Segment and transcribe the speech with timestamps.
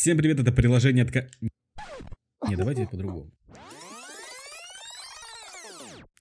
[0.00, 1.14] Всем привет, это приложение от...
[2.48, 3.30] Не, давайте по-другому.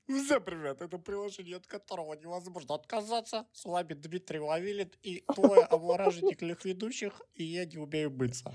[0.05, 3.45] Всем привет, это приложение, от которого невозможно отказаться.
[3.53, 8.51] С вами Дмитрий Вавилин и двое обворожительных ведущих, и я не умею мыться.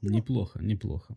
[0.00, 1.16] Неплохо, неплохо.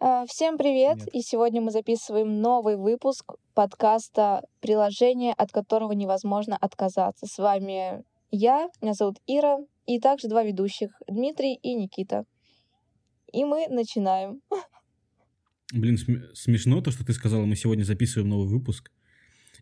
[0.00, 0.96] А, Всем привет!
[0.96, 1.14] Нет.
[1.14, 7.26] И сегодня мы записываем новый выпуск подкаста «Приложение, от которого невозможно отказаться».
[7.26, 12.24] С вами я, меня зовут Ира, и также два ведущих, Дмитрий и Никита.
[13.32, 14.40] И мы начинаем.
[15.72, 18.90] Блин, см- смешно то, что ты сказала, мы сегодня записываем новый выпуск.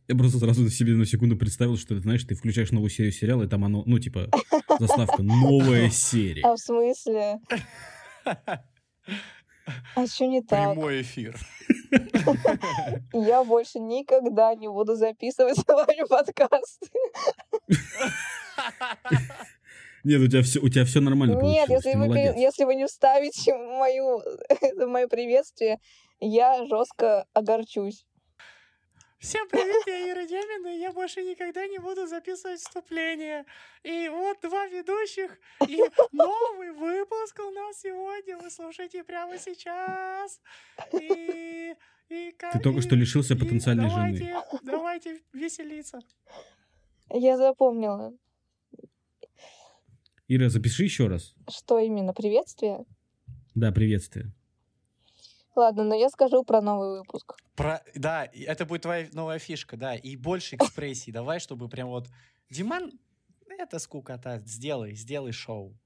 [0.07, 3.12] Я просто сразу на себе на секунду представил, что ты знаешь, ты включаешь новую серию
[3.12, 4.29] сериала, и там оно, ну, типа,
[4.79, 6.43] заставка «Новая серия».
[6.43, 7.41] А в смысле?
[9.96, 10.74] А что не так?
[10.74, 11.38] Прямой эфир.
[13.15, 16.88] Я больше никогда не буду записывать с вами подкасты.
[20.04, 22.87] Нет, у тебя все, у тебя все нормально Нет, получилось, если вы, если вы не
[22.87, 24.23] вставите мою,
[24.87, 25.79] мое приветствие,
[26.21, 28.04] я жестко огорчусь.
[29.24, 33.46] Всем привет, я Ира Демина, и я больше никогда не буду записывать вступление.
[33.82, 35.80] И вот два ведущих, и
[36.12, 40.43] новый выпуск у нас сегодня, вы слушаете прямо сейчас.
[40.93, 41.74] И...
[42.10, 44.43] и ка- Ты только что лишился и потенциальной давайте, жены.
[44.62, 46.01] Давайте веселиться.
[47.09, 48.12] Я запомнила.
[50.27, 51.35] Ира, запиши еще раз.
[51.51, 52.15] Что именно?
[52.15, 52.85] Приветствие?
[53.55, 54.33] Да, приветствие.
[55.55, 57.37] Ладно, но я скажу про новый выпуск.
[57.55, 57.83] Про...
[57.95, 61.13] Да, это будет твоя новая фишка, да, и больше экспрессий.
[61.13, 62.09] Давай, чтобы прям вот...
[62.51, 62.91] Диман,
[63.59, 65.77] это скукота, сделай, сделай шоу.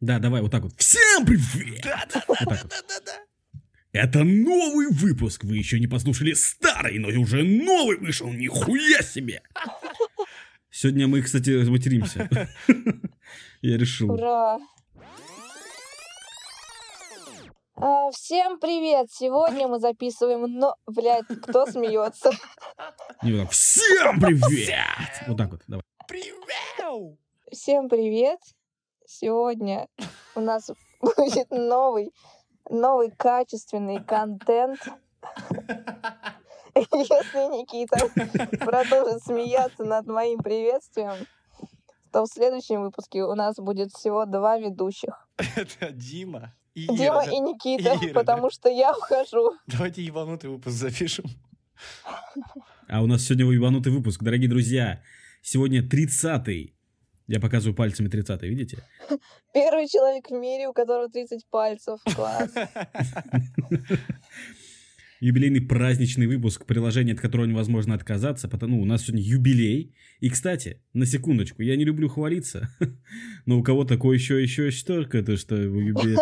[0.00, 0.72] Да, давай, вот так вот.
[0.78, 1.82] Всем привет!
[1.82, 2.70] Да-да-да, Вот так вот.
[2.70, 3.12] да-да-да.
[3.92, 5.44] Это новый выпуск.
[5.44, 8.30] Вы еще не послушали старый, но уже новый вышел.
[8.32, 9.42] Нихуя себе!
[10.70, 12.28] Сегодня мы, кстати, материмся.
[13.62, 14.12] Я решил.
[14.12, 14.58] Ура!
[17.74, 19.06] А, всем привет!
[19.10, 22.30] Сегодня мы записываем, но, блядь, кто смеется?
[23.22, 23.50] Не вот так.
[23.52, 25.08] Всем привет!
[25.26, 25.82] Вот так вот, давай.
[26.06, 27.18] Привет!
[27.50, 28.40] Всем привет!
[29.06, 29.88] Сегодня
[30.34, 32.12] у нас будет новый,
[32.68, 34.80] новый качественный контент.
[36.92, 37.96] Если Никита
[38.58, 41.26] продолжит смеяться над моим приветствием,
[42.12, 45.28] то в следующем выпуске у нас будет всего два ведущих.
[45.36, 47.24] Это Дима и Дима Ира.
[47.24, 48.08] и Никита, Ира, да.
[48.20, 49.52] потому что я ухожу.
[49.66, 51.24] Давайте ебанутый выпуск запишем.
[52.88, 54.22] А у нас сегодня ебанутый выпуск.
[54.22, 55.02] Дорогие друзья,
[55.42, 56.74] сегодня 30-й.
[57.26, 58.78] Я показываю пальцами 30-й, видите?
[59.52, 62.00] Первый человек в мире, у которого 30 пальцев.
[62.14, 62.50] Класс.
[65.20, 69.96] Юбилейный праздничный выпуск, приложение, от которого невозможно отказаться, потому ну, у нас сегодня юбилей.
[70.20, 72.68] И, кстати, на секундочку, я не люблю хвалиться,
[73.46, 76.18] но у кого такое еще, еще столько, то что юбилей...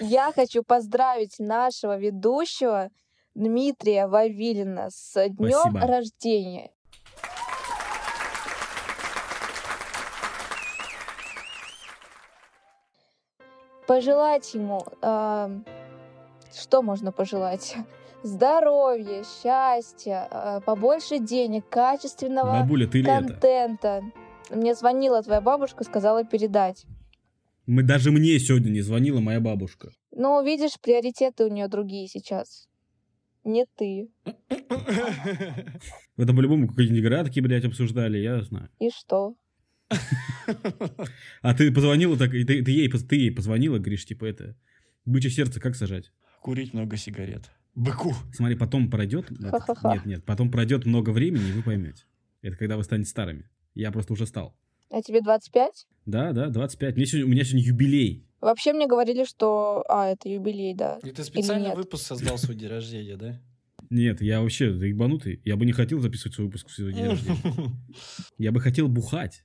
[0.00, 2.90] Я хочу поздравить нашего ведущего
[3.34, 6.70] Дмитрия Вавилина с днем рождения.
[13.86, 15.50] Пожелать ему, а,
[16.58, 17.76] что можно пожелать?
[18.22, 23.28] Здоровья, счастья, а, побольше денег, качественного Бабуля, ты ли это?
[23.28, 24.02] контента.
[24.50, 26.84] Мне звонила твоя бабушка, сказала передать.
[27.66, 29.90] Мы, даже мне сегодня не звонила моя бабушка.
[30.10, 32.66] Ну, видишь, приоритеты у нее другие сейчас.
[33.44, 34.08] Не ты.
[36.16, 38.68] Там по-любому какие-нибудь градки, блядь, обсуждали, я знаю.
[38.78, 39.34] И что?
[41.42, 44.56] А ты позвонила так, ты, ты ей, ты ей позвонила, говоришь, типа это,
[45.04, 46.10] бычье сердце как сажать?
[46.42, 47.50] Курить много сигарет.
[47.74, 48.14] Быку.
[48.32, 52.04] Смотри, потом пройдет, нет, нет, потом пройдет много времени, и вы поймете.
[52.42, 53.48] Это когда вы станете старыми.
[53.74, 54.56] Я просто уже стал.
[54.90, 55.86] А тебе 25?
[56.06, 56.96] Да, да, 25.
[56.96, 58.26] Мне сегодня, у меня сегодня юбилей.
[58.40, 59.84] Вообще мне говорили, что...
[59.88, 60.98] А, это юбилей, да.
[61.02, 63.40] И ты специально выпуск создал свой день рождения, да?
[63.90, 65.40] Нет, я вообще ебанутый.
[65.44, 67.38] Я бы не хотел записывать свой выпуск в свой день рождения.
[68.38, 69.44] Я бы хотел бухать,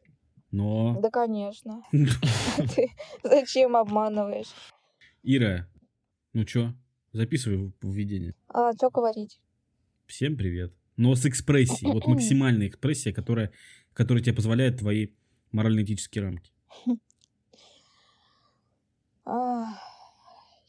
[0.52, 1.00] но...
[1.02, 1.82] Да, конечно.
[1.92, 2.90] Ты
[3.24, 4.54] зачем обманываешь?
[5.24, 5.68] Ира,
[6.34, 6.74] ну чё,
[7.14, 8.36] записывай введение.
[8.50, 9.40] А, что говорить?
[10.06, 10.74] Всем привет.
[10.98, 13.52] Но с экспрессией, вот максимальная экспрессия, которая,
[13.94, 15.08] которая тебе позволяет твои
[15.52, 16.52] морально-этические рамки.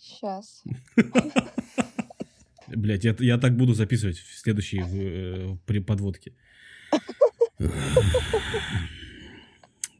[0.04, 0.62] сейчас.
[2.68, 6.34] Блять, я, я так буду записывать в следующей в, э, при подводке.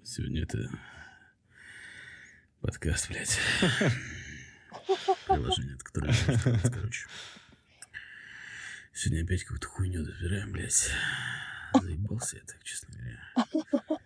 [0.03, 0.71] Сегодня это
[2.61, 3.39] подкаст, блядь.
[5.27, 7.07] Приложение, знаю, Короче.
[8.93, 10.91] Сегодня опять какую-то хуйню добираем, блядь.
[11.75, 13.99] Заебался я так, честно говоря.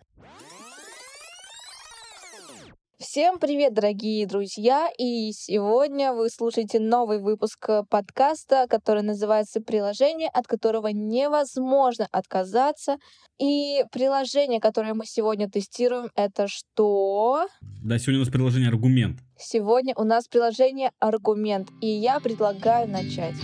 [3.01, 4.89] Всем привет, дорогие друзья!
[4.97, 12.97] И сегодня вы слушаете новый выпуск подкаста, который называется «Приложение, от которого невозможно отказаться».
[13.39, 17.47] И приложение, которое мы сегодня тестируем, это что?
[17.81, 19.19] Да, сегодня у нас приложение «Аргумент».
[19.37, 23.35] Сегодня у нас приложение «Аргумент», и я предлагаю начать.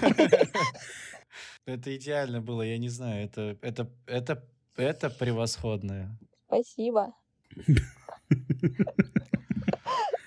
[1.66, 4.44] Это идеально было, я не знаю, это, это, это,
[4.76, 6.16] это превосходное.
[6.46, 7.12] Спасибо.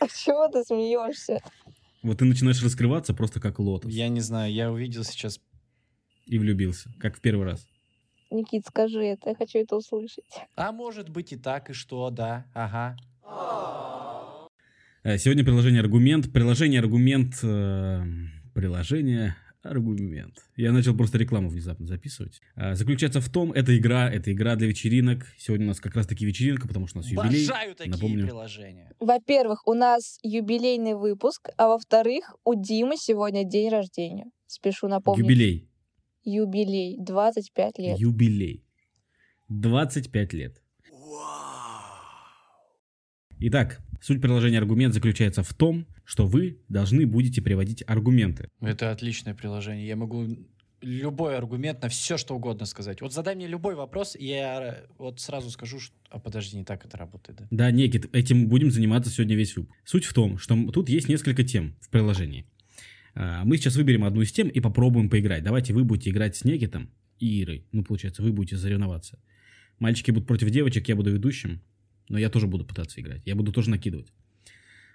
[0.01, 1.41] А чего ты смеешься?
[2.03, 3.91] Вот ты начинаешь раскрываться просто как лотос.
[3.91, 5.41] Я не знаю, я увидел сейчас...
[6.25, 7.67] И влюбился, как в первый раз.
[8.31, 10.23] Никит, скажи это, я хочу это услышать.
[10.55, 12.95] А может быть и так, и что, да, ага.
[15.03, 16.31] Э, Сегодня приложение «Аргумент».
[16.31, 17.39] Приложение «Аргумент».
[17.43, 18.03] э,
[18.53, 20.35] Приложение «Аргумент».
[20.55, 22.39] Я начал просто рекламу внезапно записывать.
[22.55, 25.27] А, Заключается в том, это игра, это игра для вечеринок.
[25.37, 27.45] Сегодня у нас как раз таки вечеринка, потому что у нас юбилей.
[27.45, 28.25] Обожаю такие Напомню.
[28.25, 28.91] приложения.
[28.99, 34.25] Во-первых, у нас юбилейный выпуск, а во-вторых, у Димы сегодня день рождения.
[34.47, 35.23] Спешу напомнить.
[35.23, 35.69] Юбилей.
[36.23, 36.97] Юбилей.
[36.99, 37.99] 25 лет.
[37.99, 38.63] Юбилей.
[39.49, 40.61] 25 лет.
[43.41, 48.49] Итак, суть приложения «Аргумент» заключается в том, что вы должны будете приводить аргументы.
[48.59, 49.87] Это отличное приложение.
[49.87, 50.27] Я могу
[50.81, 52.99] любой аргумент на все, что угодно сказать.
[52.99, 55.95] Вот задай мне любой вопрос, и я вот сразу скажу, что...
[56.09, 57.47] А подожди, не так это работает, да?
[57.49, 59.77] Да, Некит, этим будем заниматься сегодня весь выпуск.
[59.85, 62.45] Суть в том, что тут есть несколько тем в приложении.
[63.15, 65.43] А, Мы сейчас выберем одну из тем и попробуем поиграть.
[65.43, 66.89] Давайте вы будете играть с Некитом
[67.19, 67.65] и Ирой.
[67.71, 69.17] Ну, получается, вы будете соревноваться.
[69.79, 71.61] Мальчики будут против девочек, я буду ведущим.
[72.09, 73.21] Но я тоже буду пытаться играть.
[73.25, 74.11] Я буду тоже накидывать.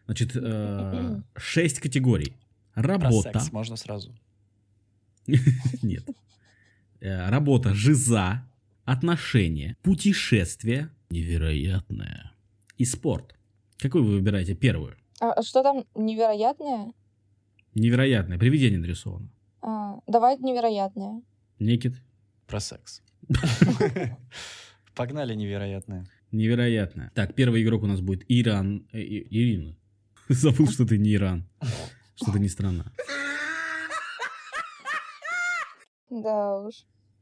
[0.06, 2.36] Значит, э, шесть категорий.
[2.74, 3.32] Про Работа.
[3.32, 4.14] секс можно сразу.
[5.82, 6.04] Нет.
[7.00, 8.44] Э, Работа, жиза,
[8.84, 12.32] отношения, путешествие, невероятное
[12.76, 13.34] и спорт.
[13.78, 14.96] Какую вы выбираете первую?
[15.20, 16.92] А что там невероятное?
[17.74, 18.38] Невероятное.
[18.38, 19.28] Привидение нарисовано.
[19.62, 21.22] А, давай невероятное.
[21.58, 21.94] Некит.
[22.46, 23.02] Про секс.
[24.94, 26.06] Погнали невероятное.
[26.34, 27.12] Невероятное.
[27.14, 28.86] Так, первый игрок у нас будет Иран.
[28.92, 29.76] э, И- Ирина.
[30.28, 31.48] Забыл, что ты не Иран.
[32.16, 32.92] Что ты не страна.
[36.10, 36.74] Да уж.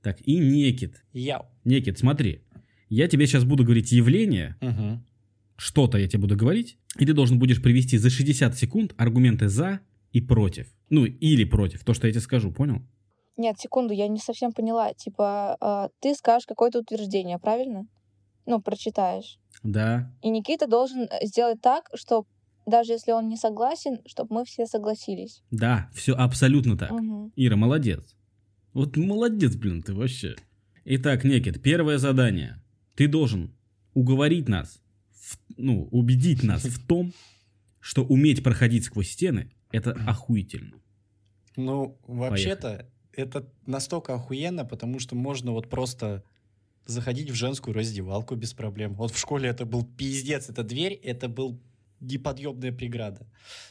[0.02, 1.02] Так, и Некит.
[1.12, 1.44] Яу.
[1.64, 2.42] Некит, смотри.
[2.88, 5.04] Я тебе сейчас буду говорить явление, Мгм.
[5.56, 9.80] что-то я тебе буду говорить, и ты должен будешь привести за 60 секунд аргументы за
[10.12, 10.66] и против.
[10.90, 12.82] Ну, или против, то, что я тебе скажу, понял?
[13.38, 14.92] Нет, секунду, я не совсем поняла.
[14.92, 17.86] Типа, а, ты скажешь какое-то утверждение, правильно?
[18.46, 19.38] Ну, прочитаешь.
[19.62, 20.10] Да.
[20.22, 22.26] И Никита должен э, сделать так, чтобы
[22.66, 25.42] даже если он не согласен, чтобы мы все согласились.
[25.50, 26.90] Да, все абсолютно так.
[26.90, 27.32] Мгм.
[27.36, 28.16] Ира, молодец.
[28.72, 30.36] Вот молодец, блин, ты вообще.
[30.84, 32.60] Итак, Некит, первое задание.
[32.96, 33.54] Ты должен
[33.94, 34.80] уговорить нас,
[35.12, 37.12] в- ну, убедить нас в том,
[37.80, 40.76] что уметь проходить сквозь стены– это охуительно.
[41.56, 46.24] Ну, вообще-то, это настолько охуенно, потому что можно вот просто
[46.86, 48.94] заходить в женскую раздевалку без проблем.
[48.94, 51.60] Вот в школе это был пиздец, эта дверь, это был
[52.00, 53.26] неподъемная преграда.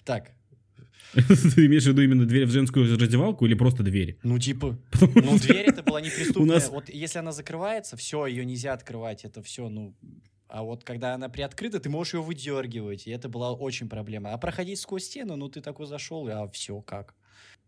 [0.06, 0.32] Так,
[1.14, 4.18] Ты имеешь в виду именно дверь в женскую раздевалку или просто дверь?
[4.24, 6.44] ну типа, ну дверь это была неприступная.
[6.44, 9.96] У нас- Вот если она закрывается, все, ее нельзя открывать, это все, ну...
[10.48, 14.34] А вот когда она приоткрыта, ты можешь ее выдергивать, и это была очень проблема.
[14.34, 17.16] А проходить сквозь стену, ну ты такой зашел, а все, как?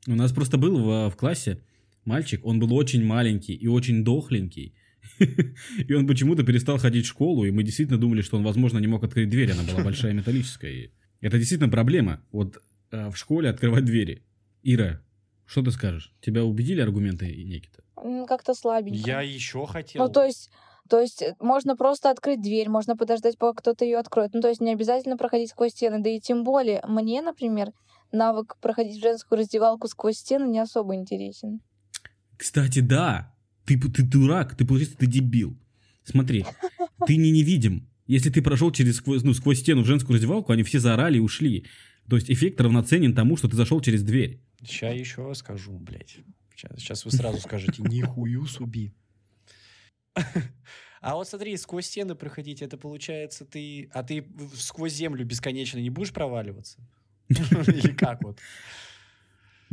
[0.05, 1.63] У нас просто был в, в классе
[2.03, 4.73] мальчик, он был очень маленький и очень дохленький.
[5.87, 8.87] И он почему-то перестал ходить в школу, и мы действительно думали, что он, возможно, не
[8.87, 10.71] мог открыть дверь, она была большая металлическая.
[10.71, 10.91] И
[11.21, 12.57] это действительно проблема, вот
[12.91, 14.23] э, в школе открывать двери.
[14.63, 15.01] Ира,
[15.45, 16.13] что ты скажешь?
[16.21, 17.83] Тебя убедили аргументы Никита?
[18.27, 19.07] Как-то слабенько.
[19.07, 20.03] Я еще хотел...
[20.03, 20.49] Ну, то есть,
[20.89, 24.33] то есть э, можно просто открыть дверь, можно подождать, пока кто-то ее откроет.
[24.33, 26.01] Ну, то есть не обязательно проходить сквозь стены.
[26.01, 27.71] Да и тем более мне, например,
[28.11, 31.61] навык проходить в женскую раздевалку сквозь стены не особо интересен.
[32.37, 33.32] Кстати, да,
[33.65, 35.57] ты, ты дурак, ты, получается, ты дебил.
[36.03, 36.45] Смотри,
[37.05, 37.87] ты не невидим.
[38.07, 41.21] Если ты прошел через сквозь, ну, сквозь стену в женскую раздевалку, они все заорали и
[41.21, 41.65] ушли.
[42.09, 44.39] То есть эффект равноценен тому, что ты зашел через дверь.
[44.61, 46.17] Сейчас еще скажу, блядь.
[46.55, 48.93] Сейчас, вы сразу скажете, нихую суби.
[51.01, 53.89] А вот смотри, сквозь стены проходить, это получается ты...
[53.91, 56.79] А ты сквозь землю бесконечно не будешь проваливаться?
[57.27, 58.39] Или как вот?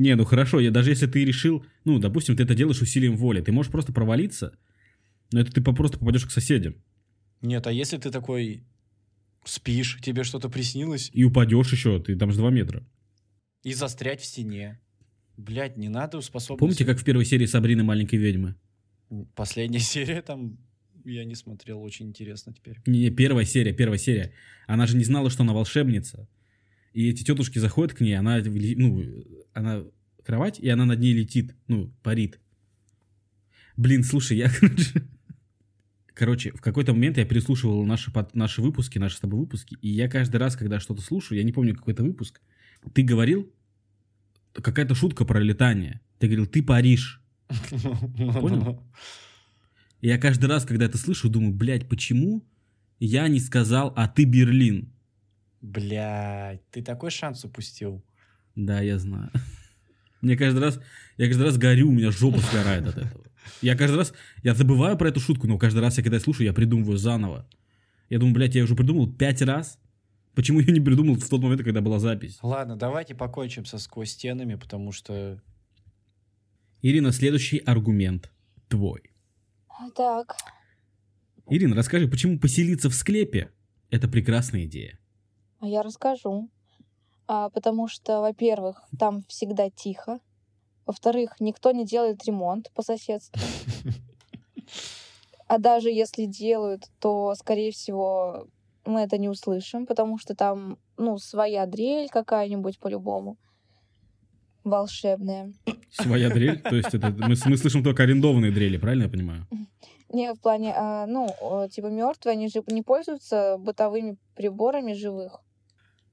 [0.00, 3.42] Не, ну хорошо, я, даже если ты решил, ну, допустим, ты это делаешь усилием воли,
[3.42, 4.57] ты можешь просто провалиться,
[5.30, 6.75] но это ты просто попадешь к соседям
[7.42, 8.64] Нет, а если ты такой
[9.45, 12.83] спишь, тебе что-то приснилось, и упадешь еще, ты там же 2 метра.
[13.62, 14.80] и застрять в стене?
[15.37, 16.61] Блядь, не надо способности...
[16.61, 18.54] Помните, как в первой серии Сабрины маленькой ведьмы?
[19.35, 20.57] Последняя серия там
[21.04, 22.78] я не смотрел, очень интересно теперь.
[22.87, 24.33] Не, не, первая серия, первая серия.
[24.66, 26.26] Она же не знала, что она волшебница.
[26.93, 29.05] И эти тетушки заходят к ней, она, ну,
[29.53, 29.85] она
[30.25, 32.41] кровать, и она над ней летит, ну, парит.
[33.77, 35.03] Блин, слушай, я, короче...
[36.13, 40.07] Короче, в какой-то момент я переслушивал наши, наши выпуски, наши с тобой выпуски, и я
[40.07, 42.43] каждый раз, когда что-то слушаю, я не помню какой-то выпуск,
[42.93, 43.51] ты говорил,
[44.53, 46.01] какая-то шутка про летание.
[46.19, 47.23] Ты говорил, ты Париж.
[47.71, 48.83] Понял?
[50.01, 52.45] И я каждый раз, когда это слышу, думаю, блядь, почему
[52.99, 54.93] я не сказал, а ты Берлин?
[55.61, 58.02] Блядь, ты такой шанс упустил.
[58.57, 59.31] Да, я знаю.
[60.21, 60.81] Мне каждый раз,
[61.17, 63.25] я каждый раз горю, у меня жопа сгорает от этого.
[63.62, 64.12] Я каждый раз,
[64.43, 67.49] я забываю про эту шутку, но каждый раз, я когда я слушаю, я придумываю заново.
[68.09, 69.79] Я думаю, блядь, я уже придумал пять раз.
[70.35, 72.38] Почему я не придумал в тот момент, когда была запись?
[72.43, 75.40] Ладно, давайте покончим со сквозь стенами, потому что...
[76.83, 78.31] Ирина, следующий аргумент
[78.69, 79.02] твой.
[79.97, 80.37] Так.
[81.49, 83.50] Ирина, расскажи, почему поселиться в склепе–
[83.90, 85.00] это прекрасная идея?
[85.61, 86.49] А я расскажу.
[87.26, 90.19] А, потому что, во-первых, там всегда тихо.
[90.87, 93.40] Во-вторых, никто не делает ремонт по соседству.
[95.47, 98.47] А даже если делают, то, скорее всего,
[98.85, 103.37] мы это не услышим, потому что там, ну, своя дрель какая-нибудь по-любому
[104.64, 105.52] волшебная.
[105.90, 106.61] Своя дрель?
[106.61, 109.47] То есть это, мы, мы слышим только арендованные дрели, правильно я понимаю?
[110.12, 111.29] Не, в плане, а, ну,
[111.71, 115.40] типа мертвые, они же не пользуются бытовыми приборами живых.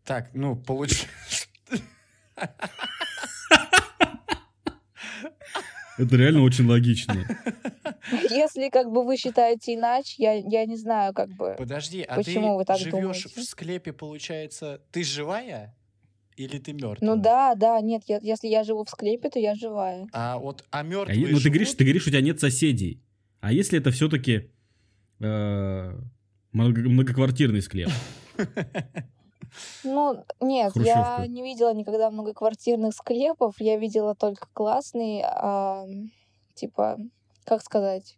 [0.07, 1.07] Так, ну, получается...
[5.97, 7.27] Это реально очень логично.
[8.29, 11.55] Если как бы вы считаете иначе, я, я не знаю, как бы.
[11.57, 13.29] Подожди, а почему ты вы так живешь думаете?
[13.35, 15.75] в склепе, получается, ты живая
[16.37, 16.99] или ты мертвая?
[17.01, 20.07] Ну да, да, нет, я, если я живу в склепе, то я живая.
[20.13, 23.01] А вот а А мертвые е- ну ты говоришь, ты говоришь, у тебя нет соседей.
[23.41, 24.49] А если это все-таки
[25.19, 27.89] многоквартирный склеп?
[29.83, 31.17] Ну, нет, Хрущевка.
[31.19, 35.85] я не видела никогда многоквартирных склепов, я видела только классный, а,
[36.55, 36.97] типа,
[37.45, 38.17] как сказать,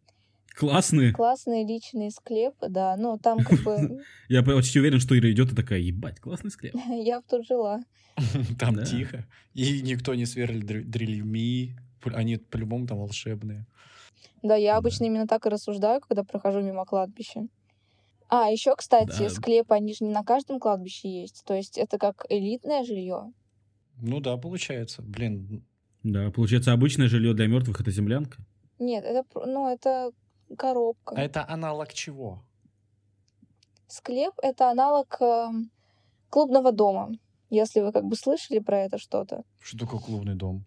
[0.55, 1.13] Классные.
[1.13, 5.55] классные личные склепы, да, ну там как бы Я почти уверен, что Ира идет и
[5.55, 6.75] такая, ебать, классный склеп.
[6.89, 7.81] я тут жила.
[8.59, 9.25] Там тихо.
[9.53, 11.77] И никто не сверлит др- дрельми.
[12.03, 13.65] Они по-любому там волшебные.
[14.41, 17.47] Да, я обычно именно так и рассуждаю, когда прохожу мимо кладбища.
[18.29, 19.29] А, еще, кстати, Да.
[19.29, 21.43] склепы, они же не на каждом кладбище есть.
[21.45, 23.33] То есть это как элитное жилье.
[24.01, 25.01] Ну да, получается.
[25.01, 25.65] Блин,
[26.03, 28.37] Да, получается, обычное жилье для мертвых это землянка.
[28.79, 30.11] Нет, это, ну, это
[30.57, 31.15] коробка.
[31.15, 32.41] а это аналог чего?
[33.87, 35.71] Склеп— это аналог эм,
[36.29, 37.11] клубного дома.
[37.49, 39.43] Если вы как бы слышали про это что-то.
[39.59, 40.63] Что такое клубный дом?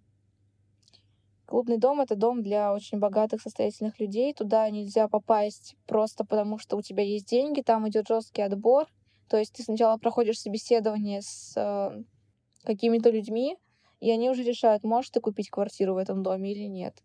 [1.52, 4.32] Клубный дом— это дом для очень богатых, состоятельных людей.
[4.32, 7.61] Туда нельзя попасть просто потому, что у тебя есть деньги.
[7.61, 8.87] Там идет жесткий отбор.
[9.28, 12.04] То есть ты сначала проходишь собеседование с э,
[12.64, 13.59] какими-то людьми,
[14.00, 17.02] и они уже решают, можешь ты купить квартиру в этом доме или нет.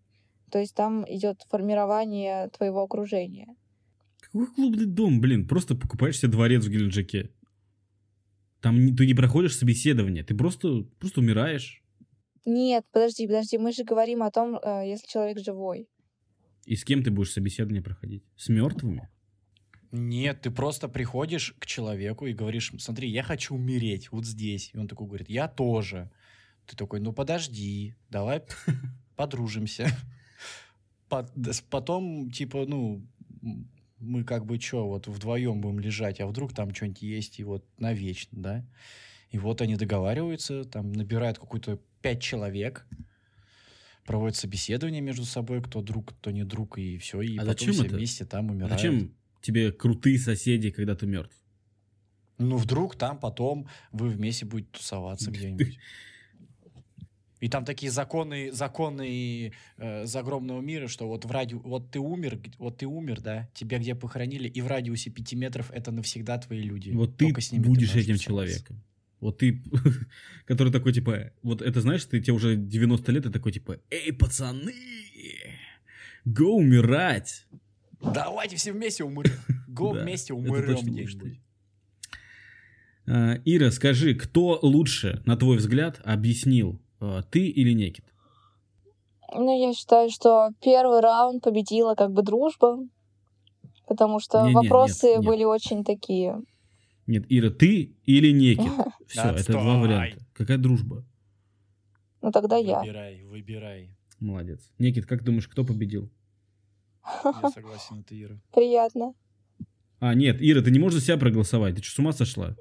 [0.50, 3.54] То есть там идет формирование твоего окружения.
[4.22, 5.46] Какой клубный дом, блин?
[5.46, 7.32] Просто покупаешь себе дворец в Геленджике.
[8.62, 11.84] Там ты не проходишь собеседование, ты просто, просто умираешь.
[12.50, 15.90] Нет, подожди, подожди, мы же говорим о том, э, если человек живой.
[16.64, 18.24] И с кем ты будешь собеседование проходить?
[18.38, 19.10] С мертвыми?
[19.92, 24.72] Нет, ты просто приходишь к человеку и говоришь, смотри, я хочу умереть вот здесь.
[24.74, 26.10] И он такой говорит, я тоже.
[26.66, 28.44] Ты такой, ну подожди, давай
[29.18, 29.90] подружимся.
[31.70, 33.06] Потом, типа, ну,
[34.00, 37.66] мы как бы что, вот вдвоем будем лежать, а вдруг там что-нибудь есть, и вот
[37.78, 38.66] навечно, да?
[39.32, 42.86] И вот они договариваются, там набирают какую-то пять человек,
[44.06, 47.74] проводят собеседование между собой, кто друг, кто не друг, и все, и А потом зачем
[47.74, 47.96] все это?
[47.96, 48.74] вместе там А умирают.
[48.74, 51.36] зачем тебе крутые соседи, когда ты мертв?
[52.38, 55.78] Ну, вдруг там потом вы вместе будете тусоваться где-нибудь.
[57.40, 62.40] И там такие законы, законы э, загромного мира, что вот в радио, вот ты умер,
[62.58, 66.62] вот ты умер, да, тебя где похоронили, и в радиусе пяти метров это навсегда твои
[66.62, 66.92] люди.
[66.92, 68.24] Вот ты ты будешь можешь этим тусоваться.
[68.24, 68.84] человеком.
[69.20, 69.64] Вот ты,
[70.46, 74.14] который такой, типа, вот это знаешь, ты тебе уже 90 лет, и такой, типа, эй,
[74.14, 74.74] пацаны,
[76.26, 77.48] го умирать.
[78.02, 79.34] Давайте все вместе умрем.
[79.68, 81.40] Го Да, вместе умрем где-нибудь.
[83.08, 88.06] А, Ира, скажи, кто лучше, на твой взгляд, объяснил, а, ты или Некит?
[89.34, 92.80] Ну, я считаю, что первый раунд победила как бы дружба,
[93.88, 95.26] потому что Не-не, вопросы нет, нет.
[95.26, 96.42] были очень такие.
[97.08, 98.72] Нет, Ира, ты или Некит?
[99.08, 100.26] Все, это два варианта.
[100.34, 101.06] Какая дружба?
[102.22, 102.82] Ну тогда я.
[102.82, 103.96] Выбирай, выбирай.
[104.20, 104.72] Молодец.
[104.78, 106.12] Никит, как думаешь, кто победил?
[107.24, 108.38] Я согласен, это Ира.
[108.54, 109.14] Приятно.
[110.00, 111.76] А, нет, Ира, ты не можешь за себя проголосовать.
[111.76, 112.56] Ты что, с ума сошла?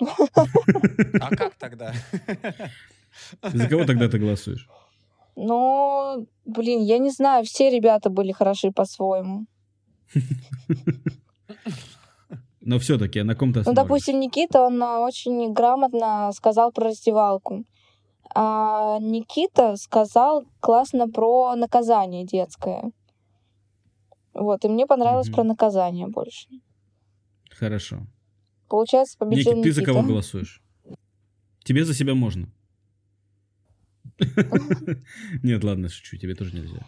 [0.00, 1.92] А как тогда?
[3.42, 4.68] За кого тогда ты голосуешь?
[5.34, 9.46] Ну, блин, я не знаю, все ребята были хороши по-своему.
[12.68, 17.64] Но все-таки, на ком то Ну, допустим, Никита, он а, очень грамотно сказал про раздевалку.
[18.34, 22.92] А Никита сказал классно про наказание детское.
[24.34, 25.34] Вот, и мне понравилось Мгм.
[25.36, 26.46] про наказание больше.
[27.50, 28.06] Хорошо.
[28.68, 29.94] Получается, победил Никит, ты за Никита.
[29.94, 30.60] кого голосуешь?
[31.64, 32.52] Тебе за себя можно.
[35.42, 36.82] Нет, ладно, шучу, тебе тоже нельзя.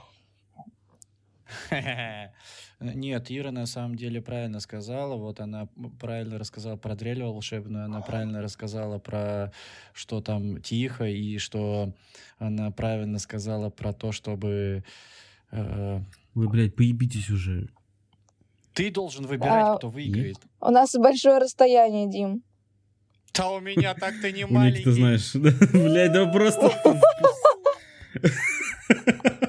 [2.80, 5.14] Нет, Ира на самом деле правильно сказала.
[5.16, 5.68] Вот она
[6.00, 9.52] правильно рассказала про дрель волшебную, она правильно рассказала про
[9.92, 11.92] что там тихо, и что
[12.38, 14.82] она правильно сказала про то, чтобы...
[15.50, 16.00] э,
[16.34, 17.68] Вы, блядь, поебитесь уже.
[18.72, 20.38] ты должен выбирать, А, кто выиграет.
[20.60, 22.42] У нас большое расстояние, Дим.
[23.34, 26.70] Да у меня так-то не У Никиты, знаешь, блядь, да просто...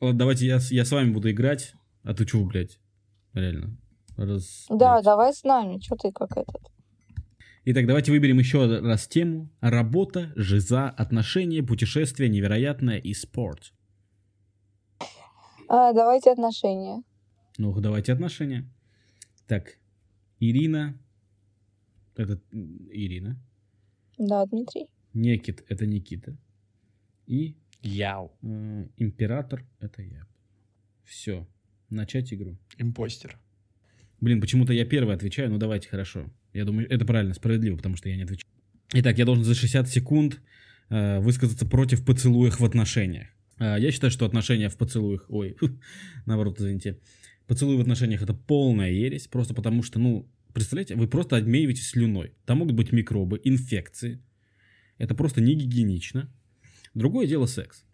[0.00, 1.74] Ладно, давайте я, я с вами буду играть.
[2.02, 2.78] А ты чего, блядь?
[3.34, 3.76] Реально.
[4.16, 5.04] Раз, Да, блядь.
[5.04, 5.78] давай с нами.
[5.80, 6.56] Что ты как этот?
[7.66, 9.50] Итак, давайте выберем еще раз тему.
[9.60, 13.72] Работа, жиза, отношения, путешествия, невероятное и спорт.
[15.68, 17.02] А, давайте отношения.
[17.58, 18.68] Ну, давайте отношения.
[19.46, 19.76] Так,
[20.38, 20.98] Ирина.
[22.16, 23.38] Это Ирина.
[24.18, 24.86] Да, Дмитрий.
[25.12, 26.36] Некит это Никита.
[27.26, 28.32] И Яу.
[28.42, 30.26] э, император это я.
[31.04, 31.46] Все.
[31.88, 32.56] Начать игру.
[32.78, 33.38] Импостер.
[34.20, 36.30] Блин, почему-то я первый отвечаю, ну давайте, хорошо.
[36.52, 38.50] Я думаю, это правильно, справедливо, потому что я не отвечаю.
[38.92, 40.40] Итак, я должен за 60 секунд
[40.88, 43.28] э, высказаться против поцелуев в отношениях.
[43.58, 45.26] Э, я считаю, что отношения в поцелуях...
[45.28, 45.56] Ой,
[46.26, 46.98] наоборот, извините.
[47.46, 52.32] Поцелуи в отношениях это полная ересь, просто потому что, ну, представляете, вы просто обмениваетесь слюной.
[52.44, 54.22] Там могут быть микробы, инфекции.
[54.98, 56.28] Это просто не гигиенично.
[56.94, 57.84] Другое дело секс.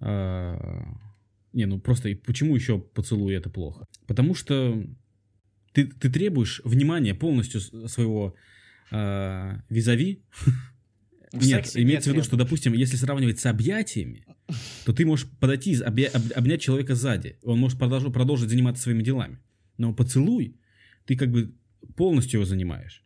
[0.00, 0.84] А,
[1.52, 3.86] Не, ну просто и почему еще поцелуй это плохо?
[4.06, 4.84] Потому что
[5.72, 8.34] ты, ты требуешь внимания полностью своего
[8.90, 10.22] а, визави.
[11.32, 12.26] В Нет, имеется в виду, требуешь.
[12.26, 14.26] что, допустим, если сравнивать с объятиями,
[14.84, 17.38] то ты можешь подойти, и объя- об- обнять человека сзади.
[17.42, 19.38] Он может продолжить, продолжить заниматься своими делами.
[19.78, 20.56] Но поцелуй,
[21.06, 21.54] ты как бы
[21.96, 23.02] полностью его занимаешь.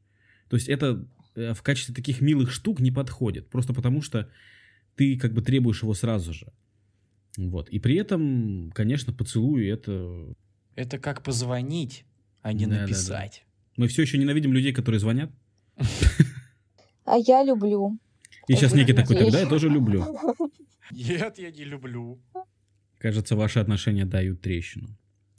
[0.49, 3.49] То есть это э, в качестве таких милых штук не подходит.
[3.49, 4.29] Просто потому что
[4.97, 6.53] ты как бы требуешь его сразу же.
[7.37, 7.69] Вот.
[7.69, 10.35] И при этом, конечно, поцелуй это...
[10.75, 12.05] Это как позвонить,
[12.43, 12.83] а не Да-да-да.
[12.83, 13.47] написать.
[13.77, 15.31] Мы все еще ненавидим людей, которые звонят.
[17.05, 17.99] А я люблю.
[18.49, 20.05] И сейчас некий такой, тогда я тоже люблю.
[20.91, 22.21] Нет, я не люблю.
[22.99, 24.89] Кажется, ваши отношения дают трещину.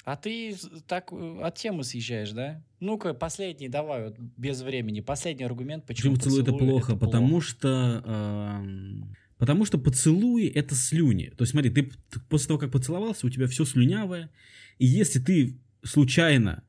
[0.04, 0.56] А ты
[0.88, 2.64] так э, от темы съезжаешь, да?
[2.80, 5.02] Ну-ка, последний, давай, вот без времени.
[5.02, 6.96] Последний аргумент, почему, Почему поцелуй это поцелуй плохо?
[6.96, 8.04] Потому что...
[8.06, 11.32] эм, Потому что поцелуи это слюни.
[11.38, 14.32] То есть смотри, ты, ты после того, как поцеловался, у тебя все слюнявое.
[14.80, 16.64] И если ты случайно...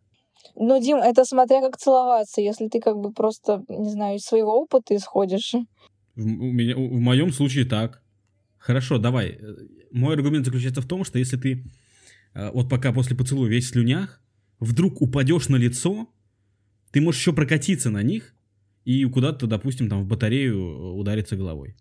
[0.55, 2.41] Ну, Дим, это смотря как целоваться.
[2.41, 5.55] Если ты как бы просто, не знаю, из своего опыта исходишь.
[6.15, 8.03] В, у меня, в моем случае так.
[8.59, 9.39] Хорошо, давай.
[9.41, 9.55] Э,
[9.93, 11.65] Мой аргумент заключается в том, что если ты
[12.35, 14.21] э, вот пока после поцелуя весь в слюнях,
[14.61, 16.09] вдруг упадешь на лицо,
[16.91, 18.35] ты можешь еще прокатиться на них
[18.85, 21.77] и куда-то, допустим, там в батарею э, удариться головой.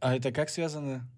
[0.00, 1.08] А это как связано?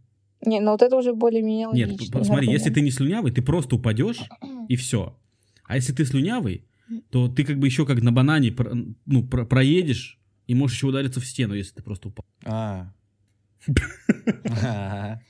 [0.44, 4.20] Не, ну вот это уже более-менее Нет, смотри, если ты не слюнявый, ты просто упадешь
[4.68, 5.16] и все.
[5.64, 6.64] А если ты слюнявый,
[7.10, 8.54] то ты как бы еще как на банане
[9.06, 12.26] ну, про- проедешь и можешь еще удариться в стену, если ты просто упал.
[12.44, 12.92] А.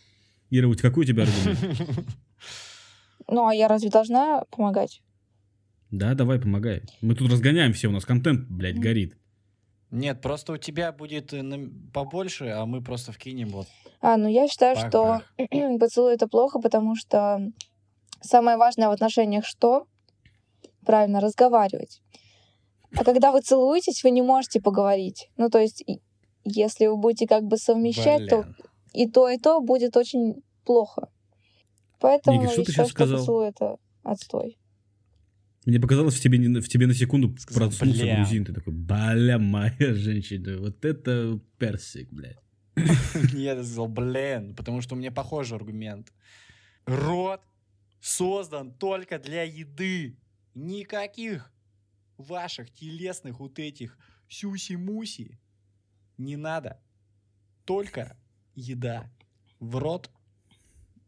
[0.51, 1.59] Ира, у тебя какой у тебя аргумент?
[3.29, 5.01] Ну, а я разве должна помогать?
[5.91, 6.83] Да, давай, помогай.
[7.01, 9.17] Мы тут разгоняем все, у нас контент, блядь, горит.
[9.93, 11.43] Нет, просто у тебя будет э,
[11.93, 13.67] побольше, а мы просто вкинем вот.
[14.01, 15.23] А, ну я считаю, Пах, что
[15.79, 17.53] поцелуй это плохо, потому что
[18.23, 19.87] самое важное в отношениях что?
[20.87, 22.01] Правильно, разговаривать.
[22.97, 25.29] А когда вы целуетесь, вы не можете поговорить.
[25.37, 25.85] Ну, то есть,
[26.45, 28.57] если вы будете как бы совмещать, то Блин.
[28.95, 31.11] и то, и то будет очень плохо.
[32.01, 33.19] Поэтому Ники, что я ты считаю, щас что сказал?
[33.19, 34.59] поцелуй это отстой.
[35.65, 38.17] Мне показалось, в тебе, не- в тебе на секунду Сказал, проснулся «Бля».
[38.17, 38.45] грузин.
[38.45, 42.39] Ты такой, бля, моя женщина, вот это персик, блядь.
[43.33, 46.13] Я сказал, блин, потому что у меня похожий аргумент.
[46.87, 47.43] Рот
[48.01, 50.17] создан только для еды.
[50.55, 51.53] Никаких
[52.17, 53.97] ваших телесных вот этих
[54.29, 55.39] сюси-муси
[56.19, 56.81] не надо.
[57.65, 58.17] только
[58.55, 59.11] еда
[59.61, 60.11] в рот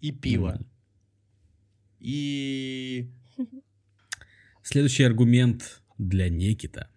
[0.01, 0.61] и пиво.
[1.99, 3.11] И
[4.65, 6.89] Следующий аргумент для Некита.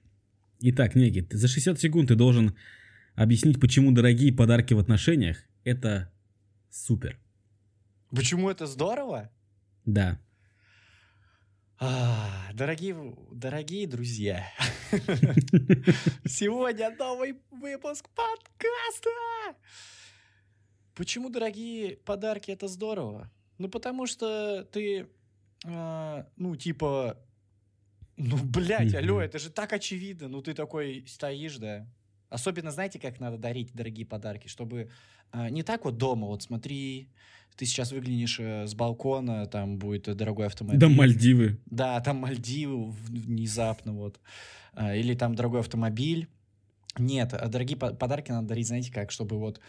[0.62, 2.56] Итак, Некит, за 60 секунд ты должен
[3.14, 6.10] объяснить, почему дорогие подарки в отношениях– это
[6.70, 7.20] супер.
[8.10, 9.30] почему это здорово?
[9.84, 10.18] Да.
[11.78, 12.96] А, дорогие,
[13.34, 14.48] дорогие друзья,
[16.26, 19.10] сегодня новый выпуск подкаста.
[20.96, 23.30] Почему дорогие подарки это здорово?
[23.58, 25.10] Ну, потому что ты,
[25.66, 27.18] а, ну, типа,
[28.18, 30.28] ну, блядь, алло, это же так очевидно.
[30.28, 31.88] Ну, ты такой стоишь, да.
[32.30, 34.90] Особенно, знаете, как надо дарить дорогие подарки, чтобы
[35.32, 37.10] а, не так вот дома, вот смотри,
[37.56, 40.80] ты сейчас выглянешь э, с балкона, там будет э, дорогой автомобиль.
[40.80, 41.60] Да, Мальдивы.
[41.66, 44.20] Да, там Мальдивы внезапно вот.
[44.74, 46.28] А, Или там дорогой автомобиль.
[46.98, 49.60] Нет, а дорогие по- подарки надо дарить, знаете как, чтобы вот...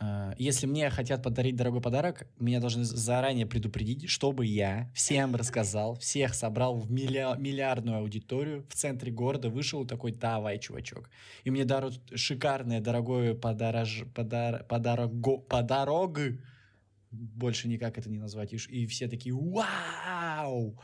[0.00, 5.96] а, Если мне хотят подарить дорогой подарок, меня должны заранее предупредить, чтобы я всем рассказал,
[5.98, 11.10] всех собрал в милля- миллиардную аудиторию в центре города, вышел такой, давай, чувачок.
[11.44, 14.04] И мне дарут шикарное, дорогое подарож...
[14.14, 14.64] подар...
[14.64, 15.36] подарого...
[15.38, 16.18] подарок.
[17.10, 18.54] Больше никак это не назвать.
[18.54, 20.80] И все такие, вау!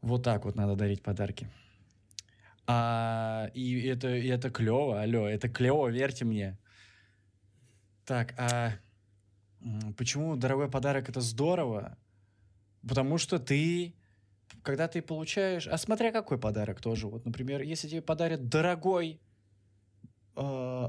[0.00, 1.48] Вот так вот надо дарить подарки.
[2.66, 6.58] А, и это, и это клево, алло, это клево, верьте мне.
[8.04, 8.72] Так, а
[9.96, 11.96] почему дорогой подарок это здорово?
[12.86, 13.94] Потому что ты,
[14.62, 19.20] когда ты получаешь, а смотря какой подарок тоже, вот, например, если тебе подарят дорогой,
[20.34, 20.40] э,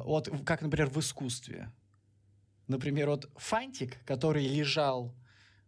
[0.05, 1.71] вот как, например, в искусстве,
[2.67, 5.15] например, вот фантик, который лежал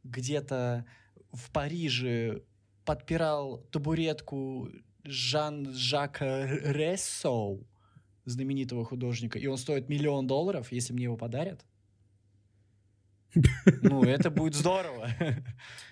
[0.04, 0.86] где-то
[1.32, 2.42] в Париже,
[2.86, 4.70] подпирал табуретку
[5.04, 7.60] Жан-Жака Рессо,
[8.26, 11.66] знаменитого художника, и он стоит миллион долларов, если мне его подарят.
[13.82, 15.10] Ну, это будет здорово.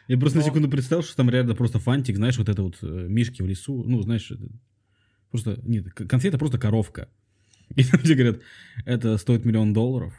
[0.07, 2.77] Я просто на Но- секунду представил, что там реально просто фантик, знаешь, вот это вот
[2.81, 4.47] э, мишки в лесу, ну, знаешь, это
[5.29, 7.09] просто, нет, конфета просто коровка.
[7.75, 8.41] И там тебе говорят,
[8.85, 10.13] это стоит миллион долларов.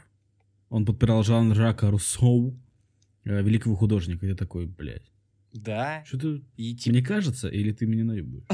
[0.69, 2.59] Он подпирал Жан-Жака Руссоу,
[3.23, 4.27] э, великого художника.
[4.27, 5.11] И такой, блядь,
[5.55, 6.03] Да.
[6.05, 8.45] что-то И типа мне кажется, или ты меня наебываешь?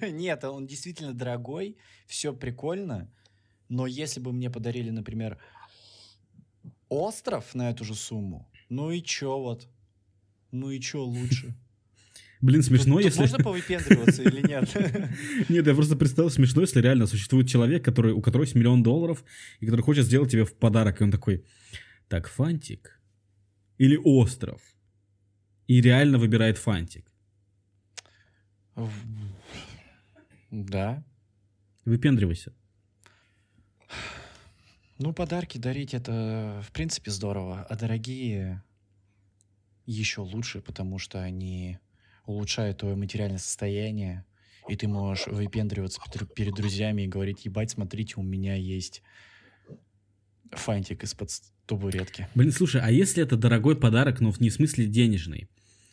[0.12, 1.76] Нет, он действительно дорогой,
[2.06, 3.10] все прикольно,
[3.68, 5.38] но если бы мне подарили, например,
[6.88, 9.68] остров на эту же сумму, ну и чё вот?
[10.52, 11.54] Ну и чё лучше?
[12.40, 13.20] Блин, смешно, Тут- тут если...
[13.20, 14.72] можно повыпендриваться или нет?
[15.48, 19.24] Нет, я просто представил смешно, если реально существует человек, который, у которого есть миллион долларов,
[19.58, 21.44] и который хочет сделать тебе в подарок, и он такой,
[22.08, 23.00] так, фантик
[23.78, 24.60] или остров?
[25.66, 27.12] И реально выбирает фантик.
[30.50, 31.02] Да.
[31.84, 32.52] Выпендривайся.
[34.98, 38.62] Ну, подарки дарить это, в принципе, здорово, а дорогие
[39.84, 41.78] еще лучше, потому что они
[42.24, 44.24] улучшают твое материальное состояние,
[44.68, 46.00] и ты можешь выпендриваться
[46.34, 49.02] перед друзьями и говорить, ебать, смотрите, у меня есть
[50.50, 51.30] фантик из-под
[51.66, 52.26] табуретки.
[52.34, 55.48] Блин, слушай, а если это дорогой подарок, но в не смысле денежный,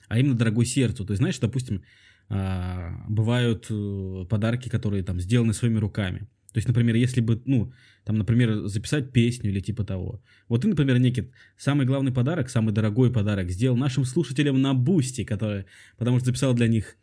[0.08, 1.06] а именно дорогой сердцу?
[1.06, 1.84] То есть, знаешь, допустим,
[2.30, 6.20] а, бывают э, подарки, которые там сделаны своими руками.
[6.54, 7.74] То есть, например, если бы, ну,
[8.06, 10.22] там, например, записать песню или типа того.
[10.48, 15.24] Вот ты, например, Никит, самый главный подарок, самый дорогой подарок сделал нашим слушателям на Boosty,
[15.26, 15.66] который,
[15.98, 16.96] потому что записал для них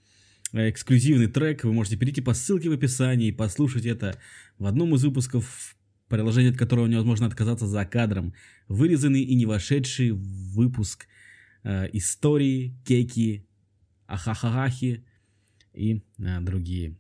[0.52, 1.64] э, эксклюзивный трек.
[1.64, 4.18] Вы можете перейти по ссылке в описании и послушать это
[4.58, 5.76] в одном из выпусков,
[6.08, 8.34] предложение от которого невозможно отказаться за кадром.
[8.68, 11.06] Вырезанный и не вошедший в выпуск
[11.62, 13.46] э, истории, кеки,
[14.06, 15.04] ахахахахи
[15.72, 16.96] и э, другие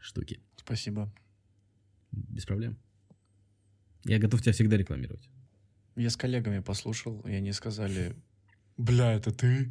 [0.00, 0.40] штуки.
[0.56, 1.12] Спасибо.
[2.12, 2.78] Без проблем.
[4.04, 5.28] Я готов тебя всегда рекламировать.
[5.96, 8.16] Я с коллегами послушал, и они сказали,
[8.76, 9.70] бля, это ты?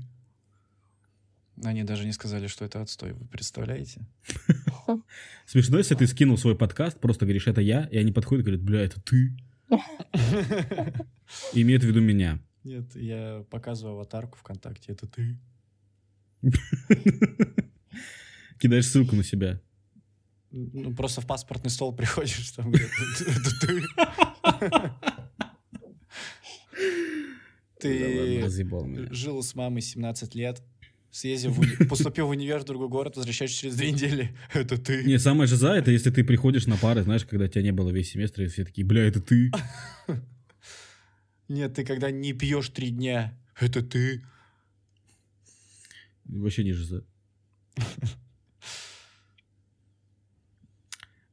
[1.63, 4.07] Они даже не сказали, что это отстой, вы представляете?
[5.45, 8.63] Смешно, если ты скинул свой подкаст, просто говоришь, это я, и они подходят и говорят,
[8.63, 9.35] бля, это ты.
[11.53, 12.39] Имеют в виду меня.
[12.63, 15.37] Нет, я показываю аватарку ВКонтакте, это ты?
[18.59, 19.59] Кидаешь ссылку на себя.
[20.51, 23.83] Ну, просто в паспортный стол приходишь, там говорят, это ты.
[27.79, 30.61] Ты жил с мамой 17 лет,
[31.09, 34.35] съездил в уни- поступил в универ в другой город, возвращаешься через две недели.
[34.53, 35.03] Это ты.
[35.03, 37.89] Не, самое же за это, если ты приходишь на пары, знаешь, когда тебя не было
[37.89, 39.51] весь семестр, и все такие, бля, это ты.
[41.51, 43.37] Нет, ты когда не пьешь три дня.
[43.59, 44.23] Это ты.
[46.23, 47.03] Вообще не жиза.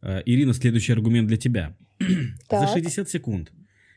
[0.03, 1.77] Э, Ирина, следующий аргумент для тебя.
[2.01, 2.07] За
[2.49, 2.69] Так.
[2.69, 3.53] 60 секунд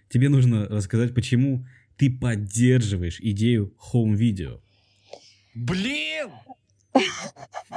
[0.10, 1.66] тебе нужно рассказать, почему
[1.98, 4.62] ты поддерживаешь идею home-видео.
[5.56, 6.30] Блин!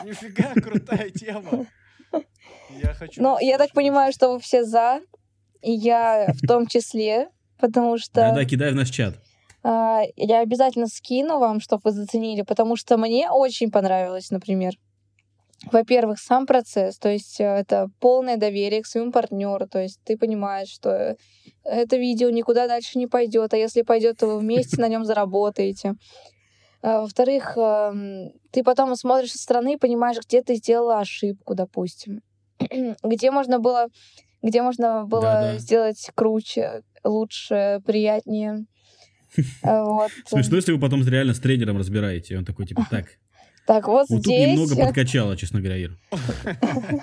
[0.05, 1.67] Нифига крутая тема.
[2.71, 3.23] Я хочу...
[3.23, 5.01] Ну, я так понимаю, что вы все за,
[5.63, 9.15] и я в том числе, потому что Да-да, кидай в наш чат.
[9.63, 14.75] а, я обязательно скину вам, чтобы вы заценили, потому что мне очень понравилось, например.
[15.73, 20.19] Во-первых, сам процесс, то есть э, это полное доверие к своему партнеру, то есть ты
[20.19, 21.17] понимаешь, что э,
[21.65, 25.95] это видео никуда дальше не пойдет, а если пойдет, то вы вместе на нем заработаете.
[26.83, 32.21] А, Во-вторых, эм, ты потом смотришь со стороны и понимаешь, где ты сделала ошибку, допустим,
[33.03, 33.87] где можно было,
[34.43, 35.59] где можно было Да-да.
[35.59, 38.67] сделать круче, лучше, приятнее.
[39.63, 40.13] Вот.
[40.27, 42.35] Смешно, если вы потом реально с тренером разбираете.
[42.35, 43.07] И он такой, типа, так,
[43.67, 45.99] Так, вот вот тут здесь немного подкачало, честно говоря, Ир.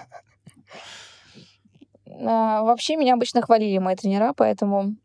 [2.08, 4.96] а, вообще меня обычно хвалили мои тренера, поэтому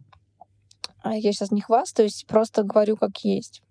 [1.02, 3.62] а, я сейчас не хвастаюсь, просто говорю как есть.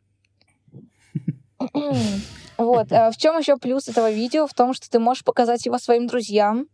[2.57, 2.89] Вот.
[2.93, 4.47] а В чем еще плюс этого видео?
[4.47, 6.67] В том, что ты можешь показать его своим друзьям.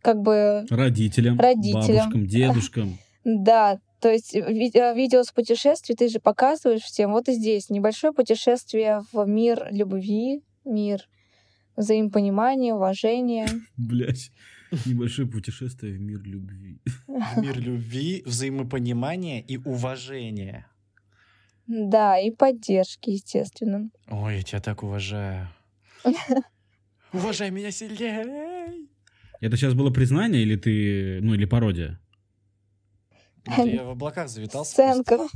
[0.00, 1.86] Как бы, Родителям, Родителям.
[1.86, 2.98] бабушкам, дедушкам.
[3.24, 7.12] Да, то есть э, видео с путешествий ты же показываешь всем.
[7.12, 11.08] Вот и здесь небольшое путешествие в мир любви, мир
[11.76, 13.48] взаимопонимания, уважения.
[13.76, 14.32] Блять,
[14.86, 16.80] небольшое путешествие в мир любви.
[17.36, 20.66] Мир любви, взаимопонимания и уважения.
[21.68, 23.88] Да, и поддержки, естественно.
[24.08, 25.48] Ой, я тебя так уважаю.
[27.12, 28.88] Уважай меня сильнее.
[29.40, 32.01] Это сейчас было признание или ты, ну, или пародия?
[33.44, 34.72] Это я в облаках завитался.
[34.72, 35.28] Сценка.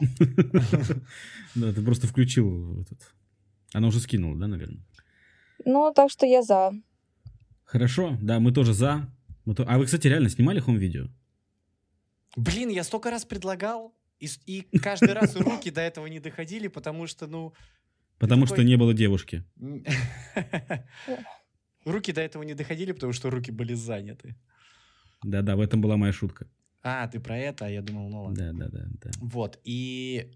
[1.56, 3.12] Да, ты просто включил этот.
[3.72, 4.84] Она уже скинула, да, наверное?
[5.64, 6.72] Ну, так что я за.
[7.64, 9.12] Хорошо, да, мы тоже за.
[9.66, 11.08] А вы, кстати, реально снимали хом-видео?
[12.36, 17.06] Блин, я столько раз предлагал, и, и каждый раз руки до этого не доходили, потому
[17.08, 17.52] что, ну...
[18.18, 19.44] Потому такой- что не было девушки.
[21.84, 24.36] Руки до этого не доходили, потому что руки были заняты.
[25.24, 26.46] Да-да, в этом была моя шутка.
[26.82, 28.52] А, ты про это, а я думал, ну ладно.
[28.52, 28.86] Да-да-да.
[29.02, 29.10] да.
[29.20, 30.32] Вот, и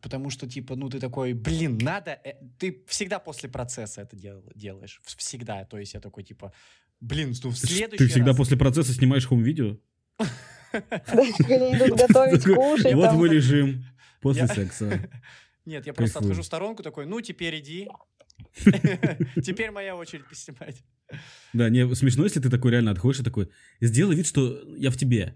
[0.00, 2.18] потому что, типа, ну, ты такой, блин, надо...
[2.24, 5.00] э, Ты всегда после процесса это дел- делаешь.
[5.04, 5.64] Всегда.
[5.64, 6.52] То есть я такой, типа,
[7.00, 9.78] блин, ну, в следующий Ты всегда раз- после процесса снимаешь хом-видео?
[10.72, 12.94] Они идут готовить, Такой, кушать.
[12.94, 13.84] Вот мы лежим
[14.20, 15.08] после секса.
[15.64, 17.88] Нет, я просто отхожу в сторонку такой, ну, теперь иди.
[19.42, 20.82] Теперь моя очередь поснимать.
[21.52, 24.96] Да, не, смешно, если ты такой реально отходишь и такой, сделай вид, что я в
[24.96, 25.34] тебе.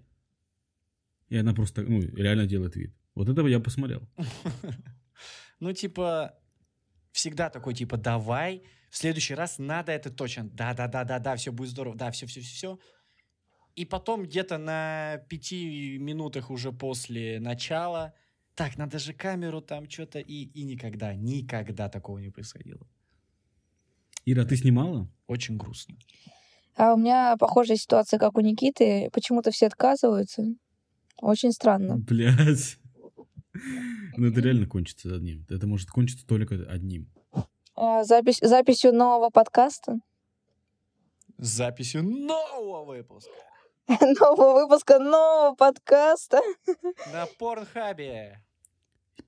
[1.32, 2.94] И она просто, ну, реально делает вид.
[3.14, 4.02] Вот этого я посмотрел.
[5.60, 6.34] Ну, типа,
[7.12, 10.44] всегда такой, типа, давай, в следующий раз надо это точно.
[10.44, 11.96] Да-да-да-да-да, все будет здорово.
[11.96, 12.78] Да, все-все-все.
[13.76, 18.12] И потом где-то на пяти минутах уже после начала,
[18.54, 22.86] так, надо же камеру там что-то, и, и никогда, никогда такого не происходило.
[24.26, 25.08] Ира, ты снимала?
[25.28, 25.96] Очень грустно.
[26.74, 29.10] А у меня похожая ситуация, как у Никиты.
[29.12, 30.42] Почему-то все отказываются.
[31.22, 31.96] Очень странно.
[31.96, 32.78] Блять.
[34.16, 35.46] Ну это реально кончится одним.
[35.48, 37.08] Это может кончиться только одним.
[37.74, 40.00] А, Запись, записью нового подкаста.
[41.38, 43.30] Записью нового выпуска
[43.88, 46.40] Нового выпуска нового подкаста.
[47.12, 48.42] на Порнхабе.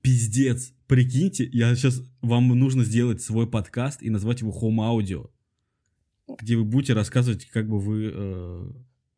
[0.01, 0.73] Пиздец.
[0.87, 2.01] Прикиньте, я сейчас...
[2.21, 5.29] Вам нужно сделать свой подкаст и назвать его Home Audio.
[6.39, 8.11] Где вы будете рассказывать, как бы вы...
[8.13, 8.65] э,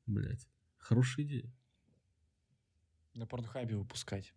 [0.05, 0.47] блядь.
[0.77, 1.51] Хорошая идея.
[3.17, 4.31] На Порнхабе выпускать.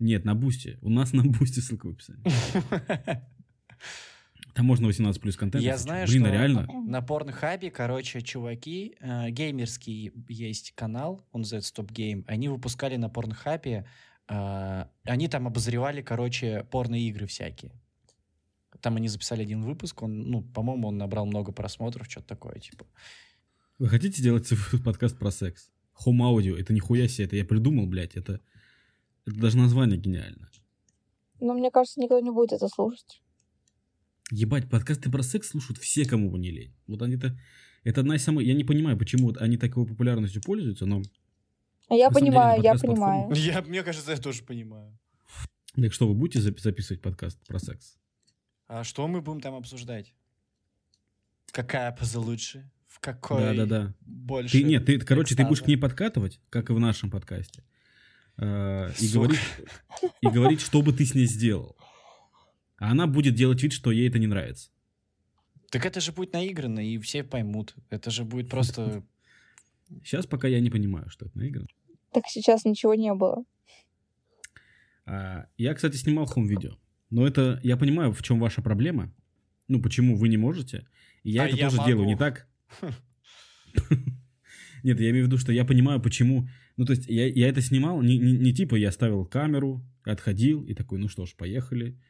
[0.00, 0.76] Нет, на Бусте.
[0.82, 2.24] У нас на Бусте ссылка в описании.
[4.54, 5.62] Там можно 18 плюс контент.
[5.62, 6.08] Я знаю.
[6.08, 6.66] Блин, что реально?
[6.84, 13.08] на Порнхабе, короче, чуваки, э, геймерский есть канал, он называется Top Game, они выпускали на
[13.08, 13.86] Порнхабе,
[14.28, 17.70] э, они там обозревали, короче, порно-игры всякие.
[18.80, 22.84] Там они записали один выпуск, он, ну, по-моему, он набрал много просмотров, что-то такое, типа.
[23.78, 25.70] Вы хотите сделать свой подкаст про секс?
[26.06, 26.56] Home Audio.
[26.58, 27.26] Это нихуя себе.
[27.26, 28.16] Это я придумал, блядь.
[28.16, 28.40] Это,
[29.26, 30.50] это даже название гениально.
[31.40, 33.22] Но мне кажется, никто не будет это слушать.
[34.30, 36.74] Ебать, подкасты про секс слушают все, кому бы не лень.
[36.86, 37.38] Вот они-то...
[37.84, 38.46] Это одна из самых...
[38.46, 41.02] Я не понимаю, почему вот они такой популярностью пользуются, но...
[41.88, 43.34] А Я деле, понимаю, это я понимаю.
[43.34, 44.96] Я, мне кажется, я тоже понимаю.
[45.74, 47.96] Так что, вы будете запи- записывать подкаст про секс?
[48.68, 50.14] А что мы будем там обсуждать?
[51.50, 52.70] Какая поза лучше?
[53.02, 53.94] Какой Да-да-да.
[54.00, 54.52] больше?
[54.52, 57.64] Ты, нет, ты, короче, ты будешь к ней подкатывать, как и в нашем подкасте.
[58.38, 59.40] э, и, говорить,
[60.20, 61.76] и говорить, что бы ты с ней сделал.
[62.78, 64.70] А она будет делать вид, что ей это не нравится.
[65.70, 67.74] Так это же будет наиграно, и все поймут.
[67.90, 69.02] Это же будет просто
[70.04, 71.66] Сейчас пока я не понимаю, что это наиграно.
[72.12, 73.44] Так сейчас ничего не было.
[75.06, 76.76] А, я, кстати, снимал хом-видео.
[77.10, 79.12] Но это, я понимаю, в чем ваша проблема.
[79.66, 80.86] Ну, почему вы не можете.
[81.24, 81.88] И я А это я тоже могу.
[81.88, 82.46] делаю, не так?
[84.82, 86.48] Нет, я имею в виду, что я понимаю, почему...
[86.76, 90.64] Ну, то есть, я, я это снимал, не, не, не типа я ставил камеру, отходил
[90.64, 92.00] и такой, ну что ж, поехали.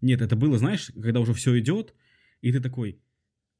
[0.00, 1.94] Нет, это было, знаешь, когда уже все идет,
[2.40, 3.00] и ты такой,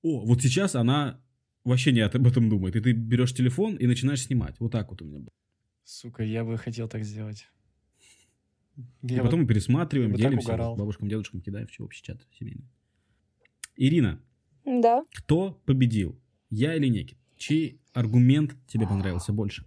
[0.03, 1.21] о, вот сейчас она
[1.65, 2.77] вообще не об этом думает.
[2.77, 4.59] И ты берешь телефон и начинаешь снимать.
[4.61, 5.33] Вот так вот у меня было.
[5.85, 7.47] Сука, я бы хотел так сделать.
[9.03, 10.77] И Я потом мы пересматриваем, я делимся, угорал.
[10.77, 12.69] бабушкам, дедушкам кидаем в общий чат семейный.
[13.77, 14.23] Ирина,
[14.65, 15.05] Да.
[15.13, 16.19] кто победил?
[16.51, 17.19] Я или Некит?
[17.37, 19.67] Чей аргумент тебе понравился больше?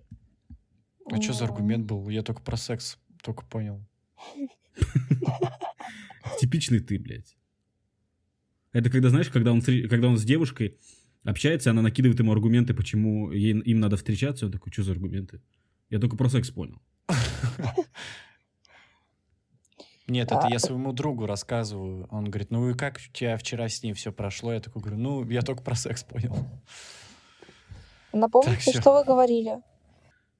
[1.11, 2.09] А что за аргумент был?
[2.09, 3.85] Я только про секс только понял.
[6.39, 7.35] Типичный ты, блядь.
[8.71, 10.77] Это когда, знаешь, когда он, когда он с девушкой
[11.23, 15.41] общается, она накидывает ему аргументы, почему ей, им надо встречаться, он такой, что за аргументы?
[15.89, 16.81] Я только про секс понял.
[20.09, 22.07] Нет, это А, я своему другу рассказываю.
[22.11, 24.51] Он говорит, ну и как у тебя вчера с ней все прошло?
[24.53, 26.35] Я такой говорю, ну, я только про секс понял.
[28.11, 29.61] Напомните, Так, что вы говорили.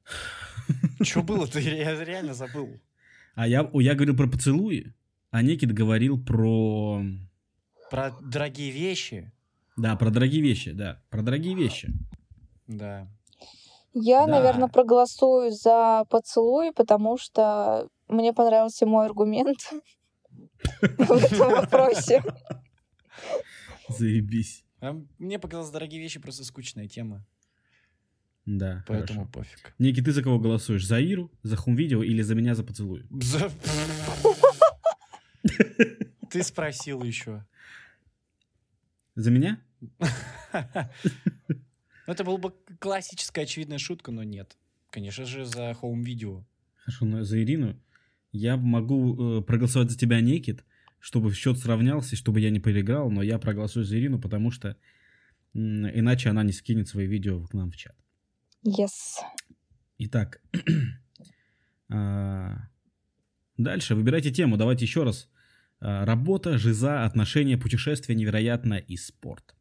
[1.01, 1.59] Что было-то?
[1.59, 2.69] Я реально забыл.
[3.35, 4.93] А я, я говорил про поцелуи,
[5.31, 7.01] а Некит говорил про...
[7.91, 9.31] Про дорогие вещи.
[9.77, 11.93] Да, про дорогие вещи, да, про дорогие вещи.
[12.67, 13.07] Да.
[13.93, 14.31] Я, Да.
[14.31, 19.71] наверное, проголосую за поцелуй, потому что мне понравился мой аргумент
[20.81, 22.21] в этом вопросе.
[23.87, 24.65] Заебись.
[24.81, 27.25] А мне показалось, дорогие вещи просто скучная тема.
[28.45, 29.31] Да, Поэтому хорошо.
[29.31, 29.73] пофиг.
[29.77, 30.85] Ники, ты за кого голосуешь?
[30.87, 33.05] За Иру, за хум-видео или за меня за поцелуй?
[33.11, 33.51] За-
[36.31, 37.45] Ты спросил еще.
[39.15, 39.61] За меня?
[42.07, 44.57] Ну, это была бы классическая очевидная шутка, но нет.
[44.89, 46.43] Конечно же, за хоум-видео.
[46.77, 47.79] Хорошо, но за Ирину
[48.31, 50.63] я могу э, проголосовать за тебя, Некит,
[50.99, 54.75] чтобы счет сравнялся, и чтобы я не проиграл, но я проголосую за Ирину, потому что
[55.53, 57.95] иначе она не скинет свои видео к нам в чат.
[58.65, 59.17] Yes.
[59.97, 60.41] Итак,
[61.89, 62.69] а,
[63.57, 64.57] дальше выбирайте тему.
[64.57, 65.29] Давайте еще раз.
[65.79, 69.55] А, Работа, жиза, отношения, путешествия, невероятно и спорт.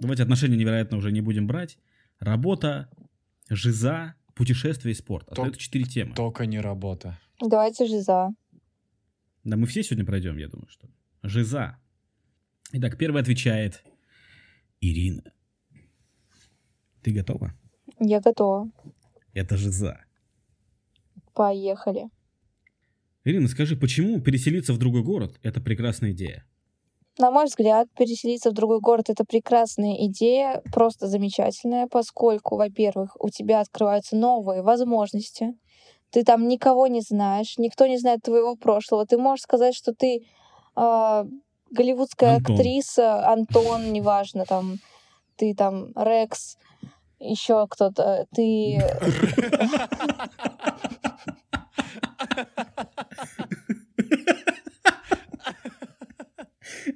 [0.00, 1.78] Давайте отношения невероятно уже не будем брать.
[2.18, 2.88] Работа,
[3.48, 5.26] жиза, путешествия и спорт.
[5.26, 6.14] То- Остается четыре темы.
[6.14, 7.18] Только не работа.
[7.40, 8.30] Давайте же за.
[9.44, 10.88] Да мы все сегодня пройдем, я думаю, что.
[11.22, 11.78] Жиза.
[12.72, 13.84] Итак, первый отвечает
[14.80, 15.32] Ирина.
[17.02, 17.54] Ты готова?
[18.00, 18.70] Я готова.
[19.34, 20.00] Это жиза.
[21.34, 22.08] Поехали.
[23.24, 26.46] Ирина, скажи, почему переселиться в другой город– это прекрасная идея?
[27.16, 33.28] На мой взгляд, переселиться в другой город— это прекрасная идея, просто замечательная, поскольку, во-первых, у
[33.28, 35.54] тебя открываются новые возможности.
[36.10, 39.06] Ты там никого не знаешь, никто не знает твоего прошлого.
[39.06, 40.26] Ты можешь сказать, что ты
[40.74, 41.24] а,
[41.70, 42.56] голливудская Антон.
[42.56, 44.78] актриса, Антон, неважно, там,
[45.36, 46.58] ты там Рекс,
[47.20, 48.26] еще кто-то.
[48.34, 48.80] Ты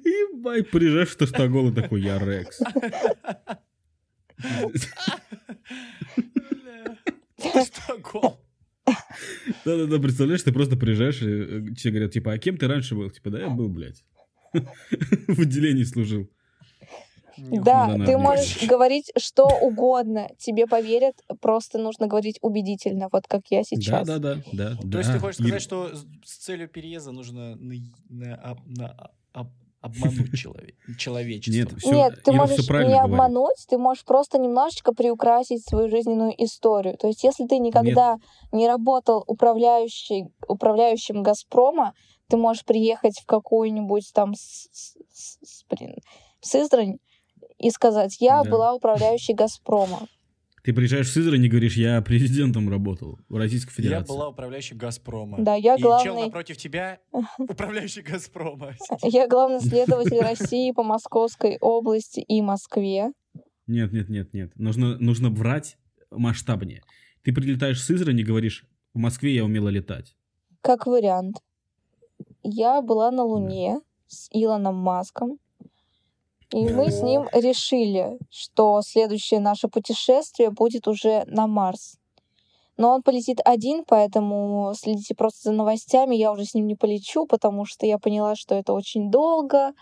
[0.09, 2.59] Ебать, приезжаешь в Таштагол и такой, я Рекс.
[7.37, 8.35] Стокгольм.
[9.65, 13.09] Да-да-да, представляешь, ты просто приезжаешь, и э, тебе говорят, типа, а кем ты раньше был?
[13.09, 14.03] Типа, да, я был, блядь.
[14.53, 16.29] В отделении служил.
[17.37, 23.43] Да, надо ты можешь говорить что угодно, тебе поверят, просто нужно говорить убедительно, вот как
[23.49, 24.05] я сейчас.
[24.05, 24.75] Да-да-да, да.
[24.75, 25.19] То есть ты да.
[25.19, 25.89] хочешь сказать, что
[26.25, 31.51] с целью переезда нужно на- об- на- об- обмануть челове- человечество?
[31.89, 32.95] Нет, Нет, ты Ира можешь не говорит.
[32.97, 36.97] обмануть, ты можешь просто немножечко приукрасить свою жизненную историю.
[36.97, 38.17] То есть, если ты никогда
[38.51, 41.93] не работал управляющий, управляющим Газпрома,
[42.27, 45.95] ты можешь приехать в какую-нибудь там с- с- с- с- блин,
[46.41, 46.97] Сызрань
[47.57, 48.49] и сказать, я Да.
[48.49, 50.07] была управляющей Газпрома.
[50.69, 54.13] Ты приезжаешь в Сызрань и говоришь, я президентом работал в Российской Я Федерации.
[54.13, 55.39] была управляющей Газпрома.
[55.39, 56.99] Да, я И чел главный, напротив тебя
[57.39, 58.75] управляющий Газпрома.
[59.01, 63.13] я главный следователь России по Московской области и Москве.
[63.65, 64.51] Нет, нет, нет, нет.
[64.57, 65.75] Нужно, нужно врать
[66.11, 66.83] масштабнее.
[67.23, 68.63] Ты прилетаешь в Сызрань и говоришь,
[68.93, 70.15] в Москве я умела летать.
[70.61, 71.37] Как вариант.
[72.43, 75.39] Я была на Луне с Илоном Маском,
[76.51, 81.97] и мы с ним решили, что следующее наше путешествие будет уже на Марс.
[82.77, 86.15] Но он полетит один, поэтому следите просто за новостями.
[86.15, 89.73] Я уже с ним не полечу, потому что я поняла, что это очень долго,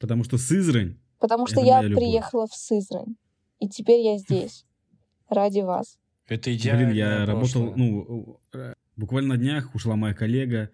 [0.00, 3.16] Потому что Сызрань, потому что я приехала в Сызрань.
[3.58, 4.66] И теперь я здесь.
[5.28, 5.98] ради вас.
[6.26, 6.86] Это идеально.
[6.86, 10.70] Блин, я работал, ну, э, буквально на днях ушла моя коллега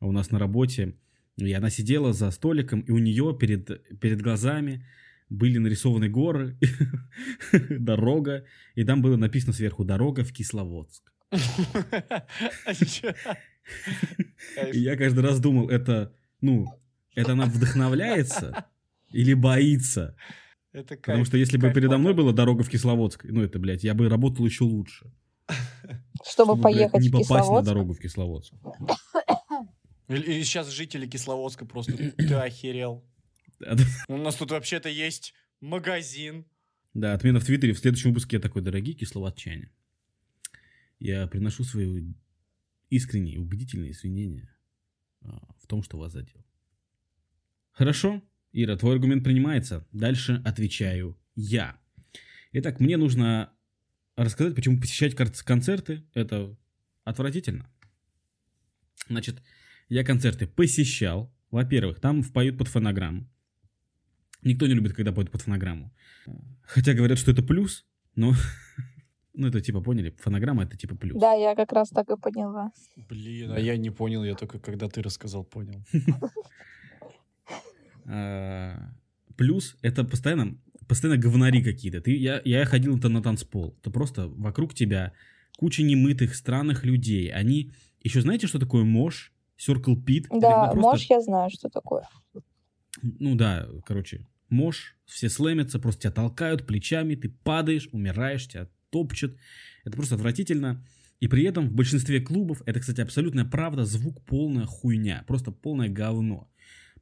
[0.00, 0.96] у нас на работе,
[1.36, 4.86] и она сидела за столиком, и у нее перед, перед глазами
[5.28, 6.58] были нарисованы горы,
[7.70, 11.12] дорога, и там было написано сверху «Дорога в Кисловодск».
[14.72, 16.66] И я каждый раз думал, это, ну,
[17.14, 18.66] это она вдохновляется
[19.10, 20.16] или боится?
[20.72, 23.84] Это кайф, Потому что если бы передо мной была дорога в Кисловодск, ну это, блядь,
[23.84, 25.10] я бы работал еще лучше.
[25.46, 27.52] Чтобы, чтобы поехать блядь, не попасть Кисловодск?
[27.52, 28.54] на дорогу в Кисловодск.
[30.08, 33.04] И сейчас жители Кисловодска просто, ты охерел.
[34.08, 36.46] У нас тут вообще-то есть магазин.
[36.92, 37.72] Да, отмена в Твиттере.
[37.72, 39.72] В следующем выпуске я такой, дорогие кисловодчане,
[40.98, 42.14] я приношу свои
[42.90, 44.54] искренние, убедительные извинения
[45.22, 46.44] а, в том, что вас задел.
[47.72, 49.86] Хорошо, Ира, твой аргумент принимается.
[49.90, 51.80] Дальше отвечаю я.
[52.52, 53.52] Итак, мне нужно
[54.14, 56.56] рассказать, почему посещать концерты– это
[57.02, 57.68] отвратительно.
[59.08, 59.42] Значит,
[59.88, 61.32] я концерты посещал.
[61.50, 63.28] Во-первых, там поют под фонограмму.
[64.42, 65.92] Никто не любит, когда поют под фонограмму.
[66.62, 68.32] Хотя говорят, что это плюс, но...
[69.36, 70.14] Ну, это типа, поняли?
[70.20, 71.20] Фонограмма— это типа плюс.
[71.20, 72.70] Да, я как раз так и поняла.
[73.08, 75.82] Блин, а я не понял, я только когда ты рассказал, понял.
[78.06, 78.92] А,
[79.34, 82.00] плюс это постоянно, постоянно говнари какие-то.
[82.02, 83.74] Ты, я, я ходил на танцпол.
[83.80, 85.14] Это просто вокруг тебя
[85.56, 87.32] куча немытых, странных людей.
[87.32, 87.72] Они...
[88.02, 89.32] Еще знаете, что такое мош?
[89.58, 90.26] Circle Pit?
[90.30, 90.80] Да, просто...
[90.80, 92.08] мош я знаю, что такое.
[93.02, 99.36] Ну да, короче, мош, все слэмятся, просто тебя толкают плечами, ты падаешь, умираешь, тебя топчут.
[99.84, 100.84] Это просто отвратительно.
[101.20, 105.88] И при этом в большинстве клубов, это, кстати, абсолютная правда, звук полная хуйня, просто полное
[105.88, 106.50] говно.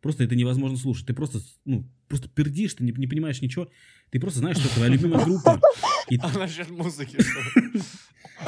[0.01, 1.07] Просто это невозможно слушать.
[1.07, 3.69] Ты просто, ну, просто пердишь, ты не, не понимаешь ничего.
[4.11, 5.61] Ты просто знаешь, что твоя любимая группа.
[6.09, 6.19] И...
[6.21, 7.19] А насчет музыки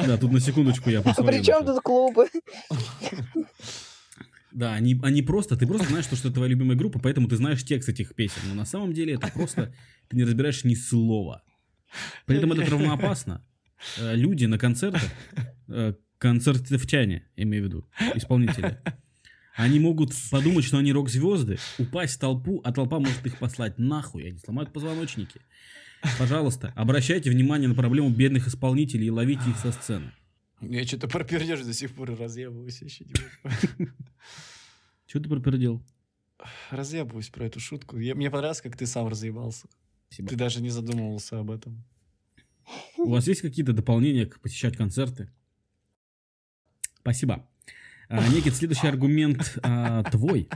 [0.05, 1.23] Да, тут на секундочку я просто...
[1.23, 2.27] При чем тут клубы?
[4.55, 7.35] Да, они, они просто, ты просто знаешь, что, что это твоя любимая группа, поэтому ты
[7.35, 8.39] знаешь текст этих песен.
[8.47, 9.75] Но на самом деле это просто,
[10.07, 11.43] ты не разбираешь ни слова.
[12.25, 13.45] При этом это равноопасно.
[13.97, 15.03] Э, люди на концертах,
[15.67, 18.79] э, концертовчане, имею в виду, исполнители,
[19.55, 24.25] они могут подумать, что они рок-звезды, упасть в толпу, а толпа может их послать нахуй,
[24.25, 25.41] они сломают позвоночники.
[26.17, 30.13] Пожалуйста, обращайте внимание на проблему бедных исполнителей и ловите их со сцены.
[30.61, 33.13] Я что-то про пердеж до сих пор разъебываюсь еще не
[35.07, 35.83] Что ты про пердел?
[36.71, 37.95] Разъебываюсь про эту шутку.
[37.97, 39.67] мне понравилось, как ты сам разъебался.
[40.09, 41.83] Ты даже не задумывался об этом.
[42.97, 45.29] У вас есть какие-то дополнения к посещать концерты?
[46.99, 47.47] Спасибо.
[48.07, 50.49] А, Никит, следующий аргумент а, твой.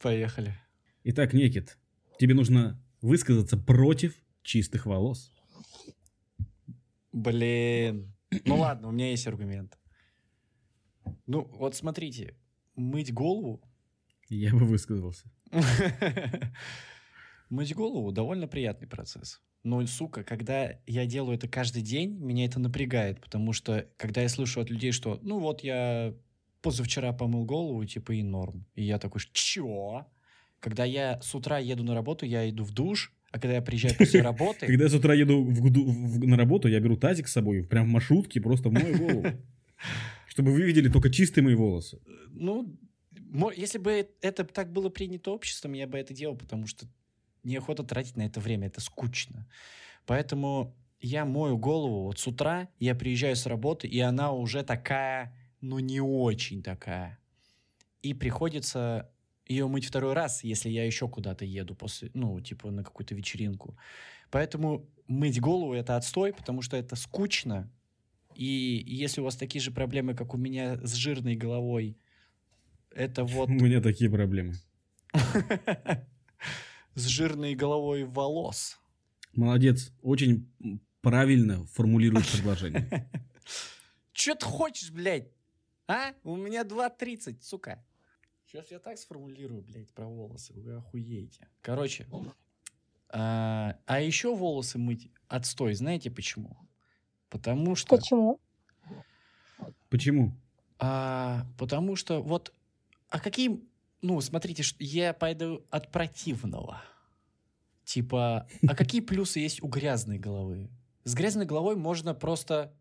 [0.00, 0.58] Поехали.
[1.04, 1.78] Итак, Никит,
[2.18, 5.32] тебе нужно высказаться против чистых волос.
[7.16, 8.12] Блин.
[8.44, 9.78] Ну ладно, у меня есть аргумент.
[11.26, 12.36] Ну, вот смотрите,
[12.74, 13.62] мыть голову...
[14.28, 15.30] Я бы высказался.
[17.48, 19.40] Мыть голову довольно приятный процесс.
[19.62, 24.28] Но, сука, когда я делаю это каждый день, меня это напрягает, потому что, когда я
[24.28, 26.12] слышу от людей, что, ну вот я
[26.60, 28.66] позавчера помыл голову, типа, и норм.
[28.74, 30.06] И я такой, чё?
[30.58, 33.94] Когда я с утра еду на работу, я иду в душ, а когда я приезжаю
[33.94, 34.66] после работы...
[34.66, 35.44] Когда я с утра еду
[36.24, 39.26] на работу, я беру тазик с собой, прям в маршрутке, просто в мою голову.
[40.28, 42.00] Чтобы вы видели только чистые мои волосы.
[42.30, 42.74] Ну,
[43.54, 46.86] если бы это так было принято обществом, я бы это делал, потому что
[47.42, 49.46] неохота тратить на это время, это скучно.
[50.06, 55.36] Поэтому я мою голову вот с утра, я приезжаю с работы, и она уже такая,
[55.60, 57.18] ну не очень такая.
[58.00, 59.10] И приходится
[59.46, 63.76] ее мыть второй раз, если я еще куда-то еду после, ну, типа на какую-то вечеринку.
[64.30, 67.70] Поэтому мыть голову это отстой, потому что это скучно.
[68.34, 71.96] И если у вас такие же проблемы, как у меня с жирной головой,
[72.90, 73.48] это вот...
[73.48, 74.54] У меня такие проблемы.
[76.94, 78.78] с жирной головой волос.
[79.32, 79.92] Молодец.
[80.02, 80.50] Очень
[81.02, 83.08] правильно формулируешь предложение.
[84.12, 85.30] Че ты хочешь, блядь?
[85.86, 86.14] А?
[86.24, 87.84] У меня 2.30, сука.
[88.46, 90.52] Сейчас я так сформулирую, блядь, про волосы.
[90.54, 91.48] Вы охуеете.
[91.62, 92.06] Короче.
[93.08, 95.74] А, а еще волосы мыть отстой.
[95.74, 96.56] Знаете почему?
[97.28, 97.96] Потому что...
[97.96, 98.40] Почему?
[99.88, 100.32] Почему?
[100.78, 102.54] А, потому что вот...
[103.08, 103.66] А какие
[104.02, 106.80] ну, смотрите, я пойду от противного.
[107.84, 110.70] Типа, а какие плюсы есть у грязной головы?
[111.04, 112.72] С грязной головой можно просто,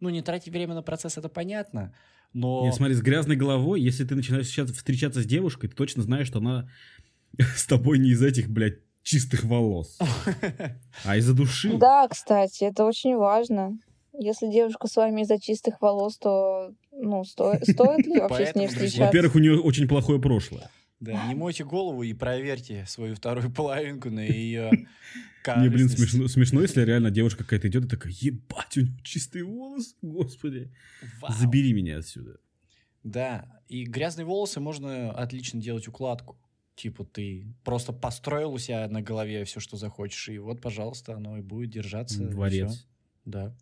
[0.00, 1.94] ну, не тратить время на процесс, это понятно,
[2.34, 2.64] но...
[2.64, 6.26] Нет, смотри, с грязной головой, если ты начинаешь сейчас встречаться с девушкой, ты точно знаешь,
[6.26, 6.68] что она
[7.56, 9.98] с тобой не из этих, блядь, чистых волос,
[11.04, 11.76] а из-за души.
[11.78, 13.78] Да, кстати, это очень важно.
[14.18, 17.54] Если девушка с вами из-за чистых волос, то ну, сто...
[17.62, 19.06] стоит ли вообще с ней встречаться?
[19.06, 20.70] Во-первых, у нее очень плохое прошлое.
[21.00, 24.70] Да, не мойте голову и проверьте свою вторую половинку на ее
[25.46, 29.44] Мне, блин, смешно, смешно, если реально девушка какая-то идет и такая, ебать, у него чистые
[29.44, 30.72] волосы, господи.
[31.28, 32.38] Забери меня отсюда.
[33.02, 36.38] Да, и грязные волосы можно отлично делать укладку.
[36.74, 41.38] Типа ты просто построил у себя на голове все, что захочешь, и вот, пожалуйста, оно
[41.38, 42.24] и будет держаться.
[42.24, 42.72] Дворец.
[42.72, 42.86] всё.
[43.24, 43.56] Да.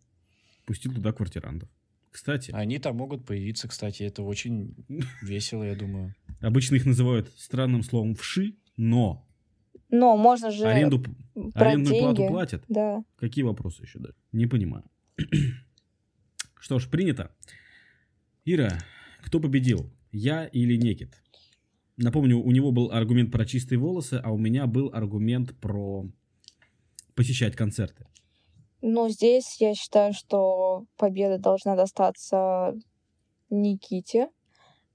[0.65, 1.69] Пустил туда квартирантов.
[2.09, 4.75] Кстати, Они там могут появиться, кстати, это очень
[5.21, 6.15] весело, я думаю.
[6.43, 9.25] Обычно их называют странным словом вши, но
[9.89, 11.03] Но можно же аренду,
[11.55, 12.31] арендную плату деньги.
[12.31, 12.63] платят.
[12.67, 13.03] Да.
[13.15, 14.17] Какие вопросы еще дальше?
[14.31, 14.83] Не понимаю.
[16.59, 17.31] Что ж, принято.
[18.45, 18.77] Ира,
[19.23, 19.89] кто победил?
[20.11, 21.21] Я или Некит?
[21.97, 26.05] Напомню, у него был аргумент про чистые волосы, а у меня был аргумент про
[27.15, 28.07] посещать концерты.
[28.81, 32.73] Ну, здесь я считаю, что победа должна достаться
[33.49, 34.29] Никите,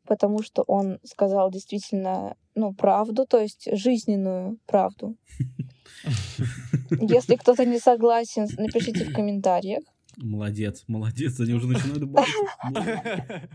[0.09, 5.17] потому что он сказал действительно, ну, правду, то есть жизненную правду.
[6.91, 9.85] Если кто-то не согласен, напишите в комментариях.
[10.17, 12.27] Молодец, молодец, они уже начинают бать.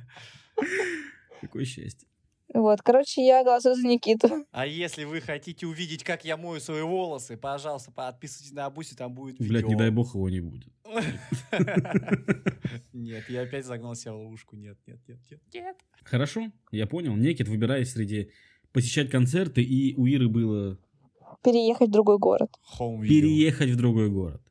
[1.41, 2.07] Какое счастье.
[2.53, 4.45] Вот, короче, я голосую за Никиту.
[4.51, 9.13] А если вы хотите увидеть, как я мою свои волосы, пожалуйста, подписывайтесь на Абуси, там
[9.13, 9.53] будет видео.
[9.53, 10.71] Блять, не дай бог его не будет.
[12.93, 14.55] Нет, я опять загнал себя в ловушку.
[14.55, 15.41] Нет, нет, нет, нет.
[15.53, 15.75] Нет.
[16.03, 17.15] Хорошо, я понял.
[17.15, 18.29] Некит, выбирай среди
[18.71, 20.77] посещать концерты, и у Иры было
[21.43, 22.49] Переехать в другой город.
[22.77, 24.41] Переехать в другой город.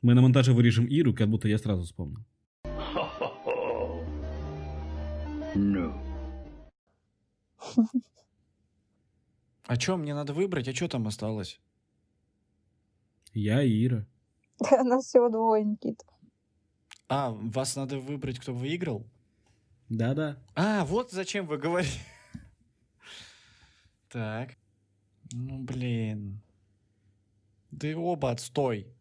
[0.00, 2.24] Мы на монтаже вырежем Иру, как будто я сразу вспомнил.
[9.64, 10.68] А что, мне надо выбрать?
[10.68, 11.60] А что там осталось?
[13.32, 14.06] Я и Ира.
[14.84, 16.04] Нас всего двое, Никита.
[17.08, 19.06] А, вас надо выбрать, кто выиграл?
[19.88, 20.38] Да-да.
[20.54, 22.00] А, вот зачем вы говорите.
[24.08, 24.56] Так.
[25.32, 26.42] Ну, блин.
[27.70, 28.94] Да и оба отстой.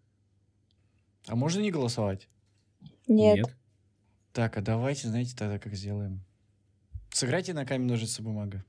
[1.27, 2.29] А можно не голосовать?
[3.07, 3.45] Нет.
[4.31, 6.23] Так, а давайте, знаете, тогда как сделаем?
[7.13, 8.63] Сыграйте на камень, ножницы, бумага.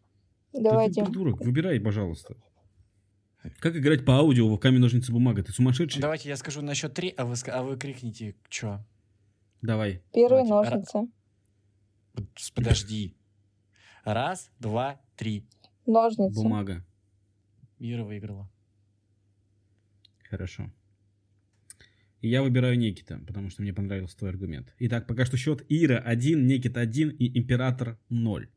[0.53, 1.01] Давайте.
[1.01, 2.37] Да ты придурок, выбирай, пожалуйста.
[3.59, 5.43] Как играть по аудио в камень, ножницы, бумага?
[5.43, 6.01] Ты сумасшедший?
[6.01, 8.85] Давайте я скажу на счет три, а вы, а вы крикните, чё?
[9.63, 10.03] Давай.
[10.13, 10.71] Первые Давайте.
[10.77, 11.09] ножницы.
[12.37, 13.17] С- Подожди.
[14.05, 15.49] Раз, два, три.
[15.87, 16.35] Ножницы.
[16.35, 16.85] Бумага.
[17.79, 18.51] Ира выиграла.
[20.29, 20.71] Хорошо.
[22.23, 24.73] И я выбираю Некита, потому что мне понравился твой аргумент.
[24.79, 28.49] Итак, пока что счет Ира 1, Некит 1 и Император 0.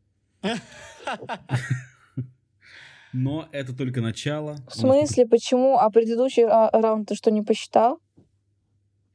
[3.11, 4.57] Но это только начало.
[4.69, 5.77] В смысле, почему?
[5.77, 7.99] А предыдущий ра- раунд ты что, не посчитал?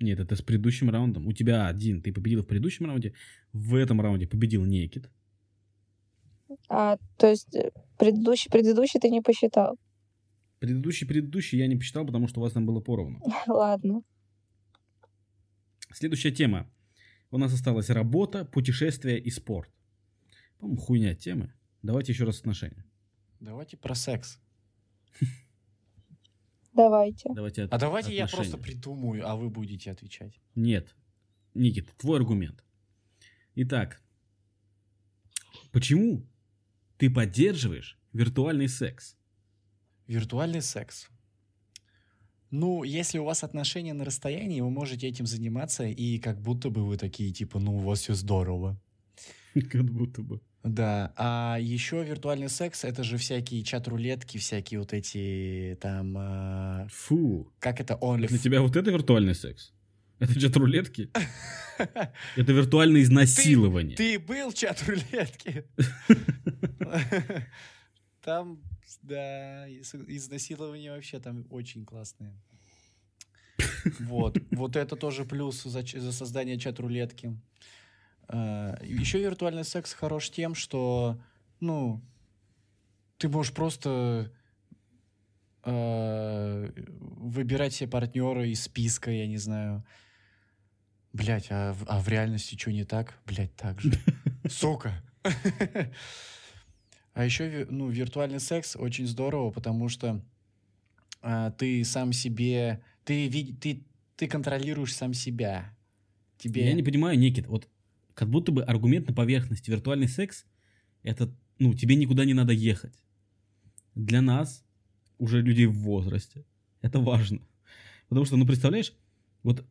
[0.00, 1.26] Нет, это с предыдущим раундом.
[1.28, 2.02] У тебя один.
[2.02, 3.12] Ты победил в предыдущем раунде.
[3.52, 5.10] В этом раунде победил Некит.
[6.68, 9.76] А, то есть э, предыдущий, предыдущий ты не посчитал.
[10.58, 13.20] Предыдущий, предыдущий я не посчитал, потому что у вас там было поровну.
[13.46, 14.02] Ладно.
[15.92, 16.70] Следующая тема.
[17.30, 19.70] У нас осталась работа, путешествия и спорт.
[20.58, 21.52] По-моему, хуйня темы.
[21.82, 22.84] Давайте еще раз отношения.
[23.40, 24.38] Давайте про секс.
[26.72, 27.28] Давайте.
[27.34, 28.50] Давайте от- А давайте я отношения.
[28.52, 30.38] просто придумаю, а вы будете отвечать.
[30.54, 30.94] Нет.
[31.54, 32.64] Никит, твой аргумент.
[33.56, 34.00] Итак,
[35.72, 36.24] почему
[36.96, 39.16] ты поддерживаешь виртуальный секс?
[40.06, 41.08] Виртуальный секс.
[42.50, 46.84] Ну, если у вас отношения на расстоянии, вы можете этим заниматься, и как будто бы
[46.84, 48.76] вы такие, типа, ну, у вас все здорово.
[49.70, 50.40] Как будто бы.
[50.62, 57.50] Да, а еще виртуальный секс это же всякие чат-рулетки, всякие вот эти там, э, Фу.
[57.60, 59.72] как это, only Для тебя вот это виртуальный секс?
[60.18, 61.08] Это чат-рулетки?
[62.36, 63.96] Это виртуальное изнасилование.
[63.96, 65.64] Ты был в чат-рулетке?
[68.22, 68.60] Там,
[69.02, 72.34] да, из- изнасилование вообще там очень классное.
[74.00, 77.36] Вот, вот это тоже плюс за, за создание чат-рулетки.
[78.28, 81.20] Еще виртуальный секс хорош тем, что,
[81.60, 82.00] ну,
[83.18, 84.32] ты можешь просто
[85.64, 89.84] э, выбирать себе партнера из списка, я не знаю.
[91.12, 93.18] Блять, а, а в реальности что не так?
[93.26, 93.92] Блять, так же.
[94.48, 94.92] Сука.
[97.12, 100.24] А еще, ну, виртуальный секс очень здорово, потому что
[101.22, 103.28] а, ты сам себе, ты,
[103.60, 103.84] ты,
[104.16, 105.76] ты контролируешь сам себя.
[106.38, 106.66] Тебе...
[106.66, 107.68] Я не понимаю, Никит, вот
[108.14, 109.70] как будто бы аргумент на поверхности.
[109.70, 110.46] Виртуальный секс,
[111.02, 113.02] это, ну, тебе никуда не надо ехать.
[113.94, 114.64] Для нас
[115.18, 116.44] уже людей в возрасте.
[116.80, 117.40] Это важно.
[118.08, 118.94] Потому что, ну, представляешь,
[119.42, 119.66] вот,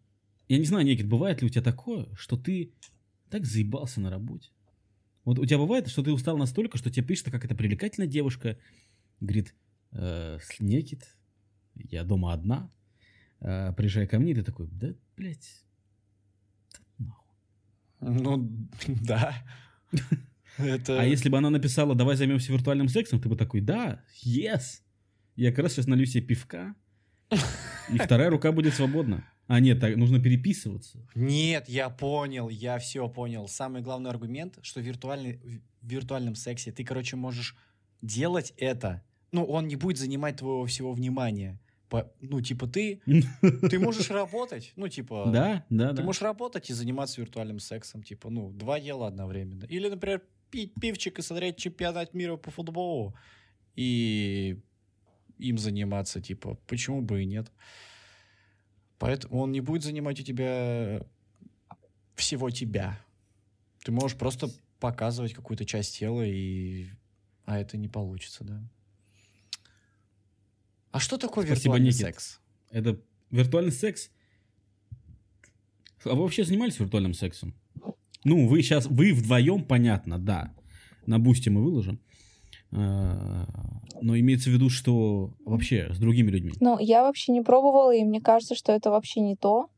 [0.48, 2.74] я не знаю, Никит, бывает ли у тебя такое, что ты
[3.30, 4.50] так заебался на работе?
[5.30, 8.58] Вот у тебя бывает, что ты устал настолько, что тебе пишет какая-то привлекательная девушка,
[9.20, 9.54] говорит,
[9.92, 11.08] э, Никит,
[11.76, 12.72] я дома одна,
[13.40, 15.64] э, приезжай ко мне, и ты такой, да, блядь,
[16.74, 17.36] да нахуй.
[18.00, 18.50] Ну,
[19.04, 19.36] да.
[20.58, 21.00] Это...
[21.00, 24.82] А если бы она написала, давай займемся виртуальным сексом, ты бы такой, да, yes.
[25.36, 26.74] Я как раз сейчас налью себе пивка,
[27.94, 29.24] и вторая рука будет свободна.
[29.50, 31.00] А нет, так нужно переписываться.
[31.16, 33.48] Нет, я понял, я все понял.
[33.48, 35.40] Самый главный аргумент, что виртуальный,
[35.82, 37.56] в виртуальном сексе ты, короче, можешь
[38.04, 39.04] делать это.
[39.32, 41.60] Ну, он не будет занимать твоего всего внимания.
[41.90, 43.02] По, ну, типа, ты,
[43.42, 44.72] ты можешь работать.
[44.76, 46.04] Ну, типа, Да, да, ты да.
[46.04, 48.04] можешь работать и заниматься виртуальным сексом.
[48.04, 49.66] Типа, ну, два дела одновременно.
[49.66, 50.22] Или, например,
[50.52, 53.16] пить пивчик и смотреть чемпионат мира по футболу.
[53.76, 54.60] И
[55.40, 57.52] им заниматься, типа, почему бы и нет.
[59.00, 61.02] Поэтому он не будет занимать у тебя
[62.16, 63.00] всего тебя.
[63.84, 66.90] Ты можешь просто показывать какую-то часть тела, и...
[67.46, 68.62] а это не получится, да.
[70.92, 72.02] А что такое Спасибо, виртуальный Никит.
[72.02, 72.42] секс?
[72.72, 73.00] Это
[73.32, 74.12] виртуальный секс.
[76.04, 77.54] А вы вообще занимались виртуальным сексом?
[78.26, 80.54] Ну, вы сейчас, вы вдвоем, понятно, да.
[81.06, 82.02] На бусте мы выложим.
[82.72, 83.46] А,
[84.02, 86.54] Но имеется в виду, что вообще с другими людьми.
[86.60, 89.70] Ну, я вообще не пробовала, и мне кажется, что это вообще не то.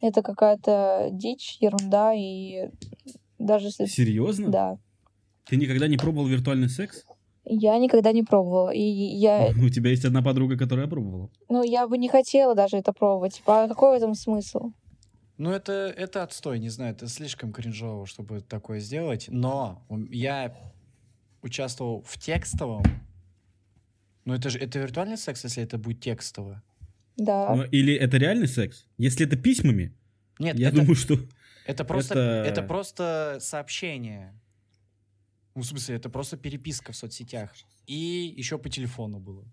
[0.00, 2.70] Это какая-то дичь, ерунда, и
[3.38, 3.86] даже если...
[3.86, 4.48] Серьезно?
[4.48, 4.78] Да.
[5.46, 7.04] Ты никогда не пробовал виртуальный секс?
[7.44, 8.70] Я никогда не пробовала.
[8.70, 9.52] И я...
[9.62, 11.30] У тебя есть одна подруга, которая пробовала.
[11.48, 13.34] Ну, я бы не хотела даже это пробовать.
[13.34, 14.70] Типа, а какой в этом смысл?
[15.36, 19.26] Ну, это, это отстой, не знаю, это слишком кринжово, чтобы такое сделать.
[19.30, 20.54] Но я
[21.42, 22.82] участвовал в текстовом.
[24.24, 26.62] Ну, это же это виртуальный секс, если это будет текстово.
[27.16, 27.54] Да.
[27.54, 28.86] Ну, Или это реальный секс?
[28.98, 29.94] Если это письмами,
[30.38, 31.18] Нет, я это, думаю, что...
[31.66, 34.34] это просто это- это просто сообщение.
[35.54, 37.52] Ну, в смысле, это просто переписка в соцсетях.
[37.86, 39.44] И еще по телефону было.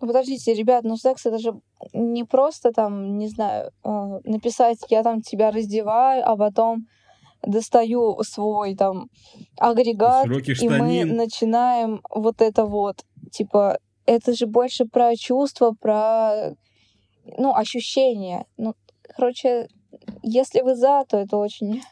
[0.00, 1.60] Ну, Подождите, ребят, ну секс это же
[1.92, 6.86] не просто там, не знаю, э, написать, я там тебя раздеваю, а потом
[7.46, 9.08] достаю свой там
[9.58, 13.04] агрегат, и мы начинаем вот это вот.
[13.30, 16.54] Типа, это же больше про чувства, про,
[17.38, 18.46] ну, ощущения.
[18.56, 18.74] Ну,
[19.16, 19.68] короче,
[20.22, 21.82] если вы за, то это очень,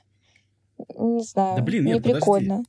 [0.99, 2.19] не знаю, Да блин, нет, не подожди.
[2.21, 2.63] прикольно.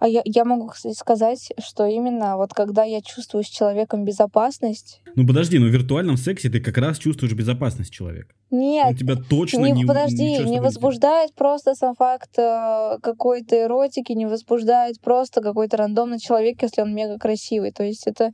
[0.00, 5.00] А я, я могу кстати, сказать, что именно вот когда я чувствую с человеком безопасность,
[5.14, 8.34] Ну подожди, но в виртуальном сексе ты как раз чувствуешь безопасность человека.
[8.50, 9.84] нет, Он тебя точно не, не...
[9.84, 16.62] подожди, не возбуждает просто сам факт э, какой-то эротики, не возбуждает просто какой-то рандомный человек,
[16.62, 17.72] если он мега красивый.
[17.72, 18.30] То есть это,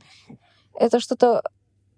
[0.73, 1.41] это что-то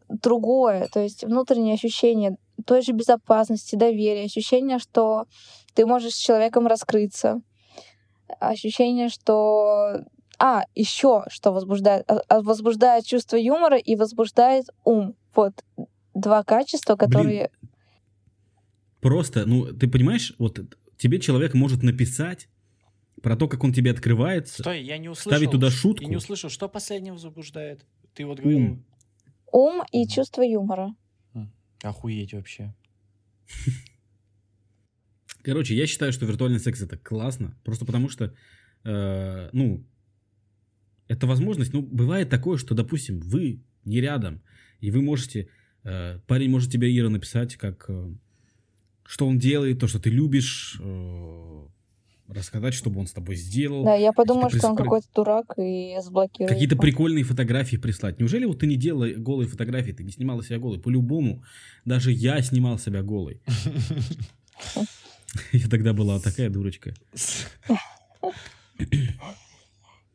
[0.10, 2.36] другое, то есть внутреннее ощущение
[2.66, 5.26] той же безопасности, доверия, ощущение, что
[5.74, 7.42] ты можешь с человеком раскрыться,
[8.40, 10.06] ощущение, что...
[10.40, 12.10] А, еще что возбуждает?
[12.10, 15.16] А- а Возбуждает чувство юмора и возбуждает ум.
[15.36, 15.64] Вот
[16.14, 17.52] два качества, которые...
[19.02, 20.60] Просто, ну, ты понимаешь, вот
[20.98, 22.48] тебе человек может написать
[23.22, 24.62] про то, как он тебе открывается.
[24.62, 25.32] Стой, я не услышал.
[25.32, 26.04] Ставить туда шутку.
[26.04, 27.86] Я не услышал, что последнее возбуждает.
[28.14, 28.60] Ты вот говорил...
[28.60, 28.86] Ум.
[29.52, 30.96] Ум и чувство юмора.
[31.84, 32.74] Охуеть вообще.
[35.44, 38.34] Короче, я считаю, что виртуальный секс это классно, просто потому что,
[38.84, 39.84] э, ну,
[41.08, 44.42] это возможность, ну, бывает такое, что, допустим, вы не рядом,
[44.80, 45.48] и вы можете,
[45.84, 48.14] э, парень может тебе, Ира, написать, как, э,
[49.04, 51.66] что он делает, то, что ты любишь, э,
[52.28, 55.54] рассказать, чтобы он с тобой сделал, Да, я подумала, Какие-то что он прис- какой-то дурак
[55.58, 56.50] и заблокирует.
[56.54, 58.20] какие-то прикольные фотографии прислать.
[58.20, 60.80] Неужели вот ты не делала голые фотографии, ты не снимала себя голой?
[60.80, 61.44] По-любому,
[61.84, 63.42] даже я снимал себя голой.
[65.52, 66.94] Я тогда была такая дурочка.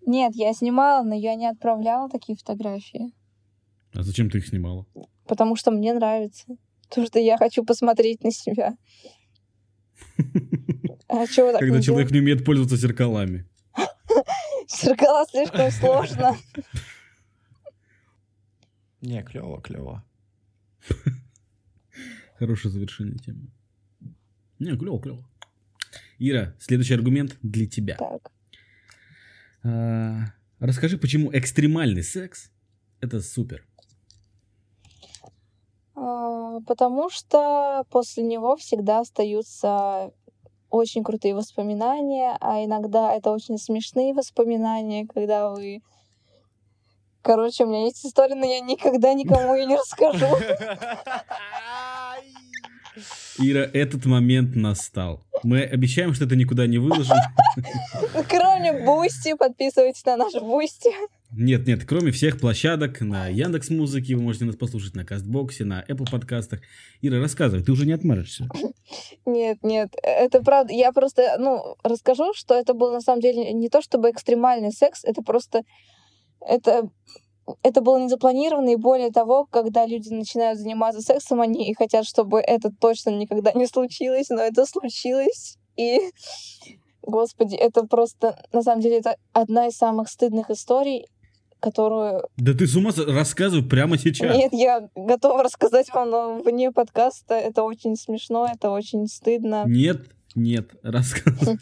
[0.08, 3.12] Нет, я снимала, но я не отправляла такие фотографии.
[3.92, 4.86] А зачем ты их снимала?
[5.26, 6.46] Потому что мне нравится.
[6.88, 8.76] Потому что я хочу посмотреть на себя.
[11.08, 13.46] А чего так Когда человек не умеет пользоваться зеркалами.
[14.68, 16.36] Зеркала слишком сложно.
[19.00, 20.04] Не, клево, клево.
[22.38, 23.52] Хорошее завершение темы.
[24.58, 25.24] Не, клево, клево.
[26.18, 27.96] Ира, следующий аргумент для тебя.
[27.96, 28.32] Так.
[29.62, 30.24] А,
[30.60, 32.50] расскажи, почему экстремальный секс
[33.00, 33.66] это супер.
[35.94, 40.12] А, Потому что после него всегда остаются
[40.70, 45.82] очень крутые воспоминания, а иногда это очень смешные воспоминания, когда вы...
[47.22, 50.26] Короче, у меня есть история, но я никогда никому ее не расскажу.
[53.38, 55.22] Ира, этот момент настал.
[55.42, 57.16] Мы обещаем, что это никуда не выложим.
[58.28, 60.90] Кроме Boosty, подписывайтесь на наш Boosty.
[61.32, 65.64] Нет, нет, кроме всех площадок, на Яндекс Музыке вы можете нас послушать, на Castbox е,
[65.64, 66.60] на Apple подкастах.
[67.02, 68.48] Ира, рассказывай, ты уже не отмажешься.
[69.26, 70.72] Нет, нет, это правда.
[70.72, 75.04] Я просто, ну, расскажу, что это был на самом деле не то чтобы экстремальный секс,
[75.04, 75.62] это просто,
[76.40, 76.88] это
[77.62, 82.40] это было не запланировано, и более того, когда люди начинают заниматься сексом, они хотят, чтобы
[82.40, 86.00] это точно никогда не случилось, но это случилось, и,
[87.02, 91.06] господи, это просто, на самом деле, это одна из самых стыдных историй,
[91.60, 92.22] которую...
[92.36, 94.36] Да ты с ума рассказывай прямо сейчас.
[94.36, 99.64] Нет, я готова рассказать вам, но вне подкаста это очень смешно, это очень стыдно.
[99.66, 100.02] Нет,
[100.34, 101.58] нет, рассказывай.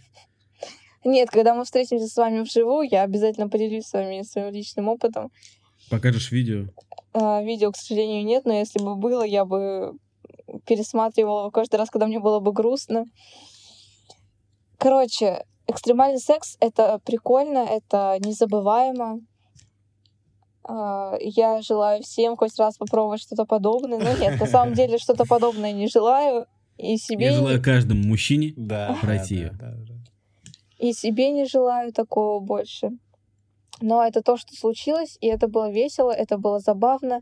[1.05, 5.31] Нет, когда мы встретимся с вами вживую, я обязательно поделюсь с вами своим личным опытом.
[5.91, 6.67] Покажешь видео?
[7.13, 9.97] А, видео, к сожалению, нет, но если бы было, я бы
[10.67, 13.07] пересматривала каждый раз, когда мне было бы грустно.
[14.79, 19.21] Короче, экстремальный секс— это прикольно, это незабываемо.
[20.67, 23.99] А, я желаю всем хоть раз попробовать что-то подобное.
[23.99, 26.47] Но нет, на самом деле что-то подобное не желаю.
[26.77, 27.27] И себе...
[27.27, 29.95] Я желаю каждому мужчине да, пройти да, да, да.
[30.79, 32.91] И себе не желаю такого больше.
[33.81, 37.21] Но это то, что случилось, и это было весело, это было забавно.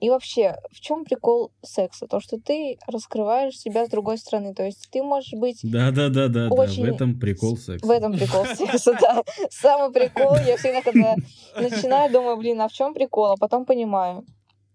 [0.00, 2.06] И вообще, в чем прикол секса?
[2.06, 4.52] То, что ты раскрываешь себя с другой стороны.
[4.52, 5.60] То есть ты можешь быть...
[5.62, 6.84] Да, да, да, да, очень...
[6.84, 6.90] да.
[6.90, 7.86] В этом прикол секса.
[7.86, 9.22] В этом прикол секса, да.
[9.50, 11.14] Самый прикол, я всегда, когда
[11.56, 13.32] начинаю, думаю, блин, а в чем прикол?
[13.32, 14.26] А потом понимаю.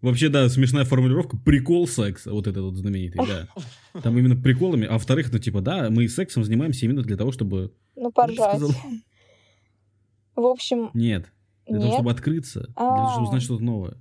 [0.02, 4.02] Вообще, да, смешная формулировка прикол секса, вот этот вот знаменитый, да.
[4.02, 7.74] Там именно приколами, а во-вторых, ну типа, да, мы сексом занимаемся именно для того, чтобы...
[7.98, 8.62] Ну, поржать.
[10.40, 10.92] В общем...
[10.94, 11.32] Нет.
[11.66, 11.84] Для Нет?
[11.84, 13.98] того, чтобы открыться, для того, чтобы узнать что-то новое.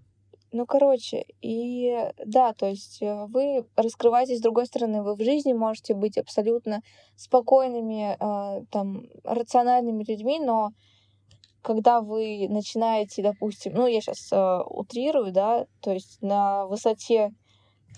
[0.51, 5.53] Ну, короче, и да, то есть э, вы раскрываетесь с другой стороны, вы в жизни
[5.53, 6.81] можете быть абсолютно
[7.17, 10.71] спокойными, э, там, рациональными людьми, но
[11.61, 17.31] когда вы начинаете, допустим, ну, я сейчас э, утрирую, да, то есть на высоте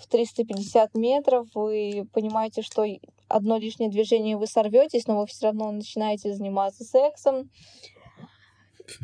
[0.03, 2.85] в 350 метров вы понимаете, что
[3.29, 7.49] одно лишнее движение вы сорветесь, но вы все равно начинаете заниматься сексом,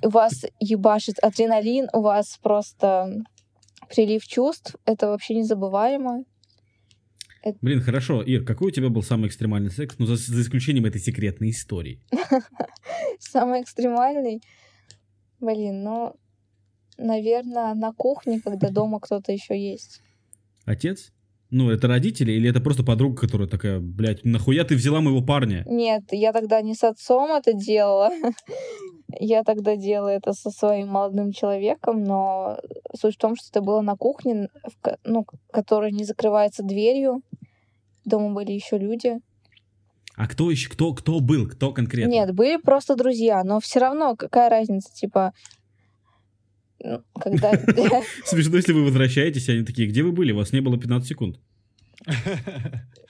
[0.03, 3.25] у вас ебашит адреналин, у вас просто
[3.89, 4.77] прилив чувств.
[4.85, 6.25] Это вообще незабываемо.
[7.43, 7.59] Это...
[7.63, 8.23] Блин, хорошо.
[8.23, 9.97] Ир, какой у тебя был самый экстремальный секс?
[9.99, 12.01] Ну, за, за исключением этой секретной истории.
[13.21, 14.43] Самый экстремальный?
[15.39, 16.17] Блин, ну,
[16.99, 20.03] наверное, на кухне, когда дома кто-то еще есть.
[20.65, 21.13] Отец?
[21.51, 25.65] Ну, это родители или это просто подруга, которая такая, блядь, нахуя ты взяла моего парня?
[25.67, 28.11] Нет, я тогда не с отцом это делала.
[29.21, 32.59] я тогда делала это со своим молодым человеком, но
[32.99, 34.49] суть в том, что это было на кухне,
[35.05, 37.23] ну, которая не закрывается дверью.
[38.05, 39.19] Дома были еще люди.
[40.17, 42.11] А кто еще, кто, кто был, кто конкретно?
[42.11, 45.33] Нет, были просто друзья, но все равно какая разница, типа,
[47.21, 47.53] когда...
[48.25, 50.33] Смешно, если вы возвращаетесь, они такие, где вы были?
[50.33, 51.41] У вас не было 15 секунд.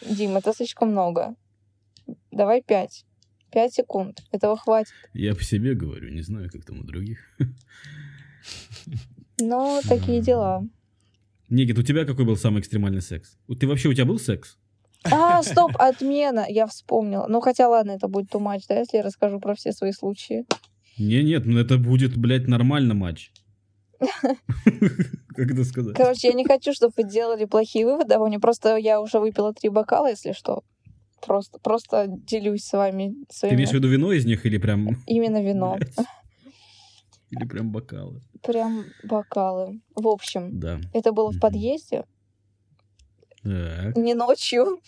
[0.09, 1.35] Дим, это слишком много.
[2.31, 3.05] Давай 5.
[3.53, 4.23] 5 секунд.
[4.33, 4.93] Этого хватит.
[5.13, 7.19] Я по себе говорю, не знаю, как там у других.
[9.39, 10.65] Ну, такие дела.
[11.49, 13.37] Никит, у тебя какой был самый экстремальный секс?
[13.61, 14.57] Ты вообще, у тебя был секс?
[15.05, 17.27] А, стоп, отмена, я вспомнила.
[17.29, 20.45] Ну, хотя ладно, это будет ту матч, да, если я расскажу про все свои случаи.
[20.99, 23.31] Не, нет, ну это будет, блядь, нормально матч.
[25.37, 25.97] Как это сказать?
[25.97, 28.39] Короче, я не хочу, чтобы вы делали плохие выводы обо мне.
[28.39, 30.63] Просто я уже выпила три бокала, если что.
[31.25, 33.15] Просто, просто делюсь с вами.
[33.31, 33.55] Своими...
[33.55, 35.03] Ты имеешь в виду вино из них или прям...
[35.07, 35.79] Именно вино.
[37.31, 38.23] Или прям бокалы?
[38.41, 39.81] Прям бокалы.
[39.97, 40.79] В общем, да.
[40.95, 42.05] это было в подъезде.
[43.43, 43.97] Так.
[43.97, 44.81] Не ночью.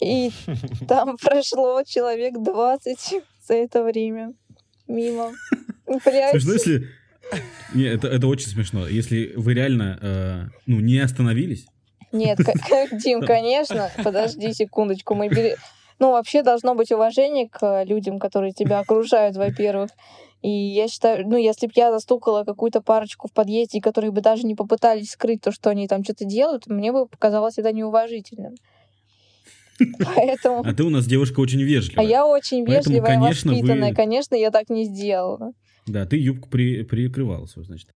[0.00, 0.32] И
[0.88, 4.34] там прошло человек 20 за это время
[4.88, 5.32] мимо.
[5.86, 6.88] Смешно, если
[7.74, 8.86] не, это, это очень смешно.
[8.86, 11.66] Если вы реально э, ну, не остановились.
[12.12, 12.38] Нет,
[12.92, 13.90] Дим, конечно.
[14.02, 15.14] Подожди секундочку.
[15.14, 15.56] Мы бери...
[15.98, 19.90] Ну, вообще должно быть уважение к людям, которые тебя окружают, во-первых.
[20.40, 24.46] И я считаю, ну, если бы я застукала какую-то парочку в подъезде, которые бы даже
[24.46, 28.54] не попытались скрыть то, что они там что-то делают, мне бы показалось это неуважительным.
[30.14, 30.62] Поэтому...
[30.64, 32.04] А ты у нас девушка очень вежливая.
[32.04, 33.90] А я очень вежливая, Поэтому, конечно, воспитанная.
[33.90, 33.96] Вы...
[33.96, 35.52] Конечно, я так не сделала.
[35.88, 37.90] Да, ты юбку при, прикрывала, значит.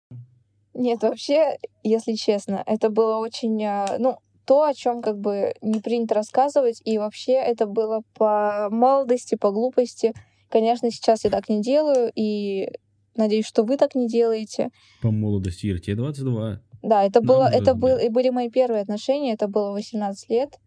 [0.74, 3.62] Нет, вообще, если честно, это было очень...
[3.64, 8.68] А, ну, то, о чем как бы не принято рассказывать, и вообще это было по
[8.70, 10.14] молодости, по глупости.
[10.48, 12.70] Конечно, сейчас я так не делаю, и
[13.14, 14.70] надеюсь, что вы так не делаете.
[15.02, 16.62] По молодости, Ир, тебе 22.
[16.82, 20.58] Да, это было, это был, были мои первые отношения, это было 18 лет.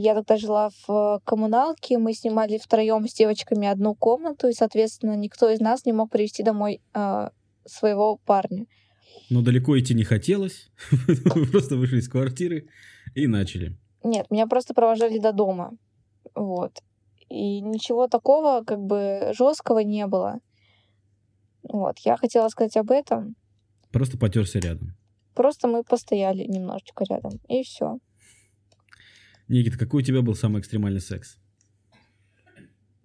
[0.00, 5.50] Я тогда жила в коммуналке, мы снимали втроем с девочками одну комнату, и, соответственно, никто
[5.50, 7.32] из нас не мог привести домой а,
[7.64, 8.66] своего парня.
[9.28, 10.70] Но далеко идти не хотелось.
[10.90, 12.68] Вы просто вышли из квартиры
[13.16, 13.76] и начали.
[14.04, 15.76] Нет, меня просто провожали до дома.
[16.32, 16.78] Вот.
[17.28, 20.38] И ничего такого, как бы, жесткого не было.
[21.64, 21.98] Вот.
[22.04, 23.34] Я хотела сказать об этом.
[23.90, 24.96] Просто потерся рядом.
[25.34, 27.32] Просто мы постояли немножечко рядом.
[27.48, 27.98] И все.
[29.48, 31.38] Никита, какой у тебя был самый экстремальный секс?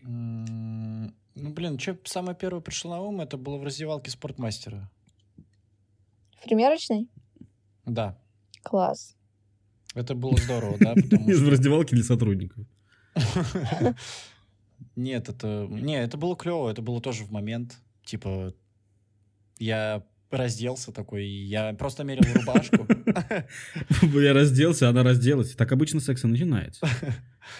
[0.01, 4.91] Ну, блин, что самое первое пришло на ум, это было в раздевалке спортмастера.
[6.39, 7.09] В примерочной?
[7.85, 8.19] Да,
[8.63, 9.15] Класс.
[9.95, 12.65] это было здорово, да, Из раздевалки для сотрудников.
[14.95, 15.67] Нет, это...
[15.69, 17.77] Не, это было клево, это было тоже в момент.
[18.03, 18.53] Типа,
[19.57, 20.05] я
[20.37, 22.87] разделся такой, я просто мерил рубашку.
[24.19, 25.55] Я разделся, она разделась.
[25.55, 26.87] Так обычно секс и начинается.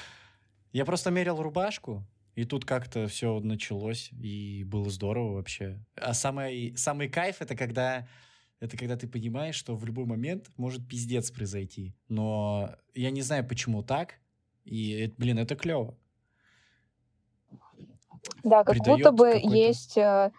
[0.72, 2.06] Я просто мерил рубашку,
[2.36, 5.80] и тут как-то все началось, и было здорово вообще.
[5.96, 8.08] А самый, самый кайф это когда
[8.64, 11.94] это когда ты понимаешь, что в любой момент может пиздец произойти.
[12.08, 14.16] Но я не знаю, почему так.
[14.64, 15.98] И, блин, это клево.
[18.42, 20.32] Да, как Придает будто бы есть э,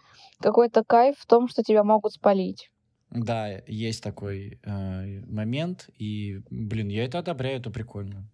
[0.44, 2.70] какой-то кайф в том, что тебя могут спалить.
[3.10, 8.28] Да, есть такой э, момент, и, блин, я это одобряю, это прикольно.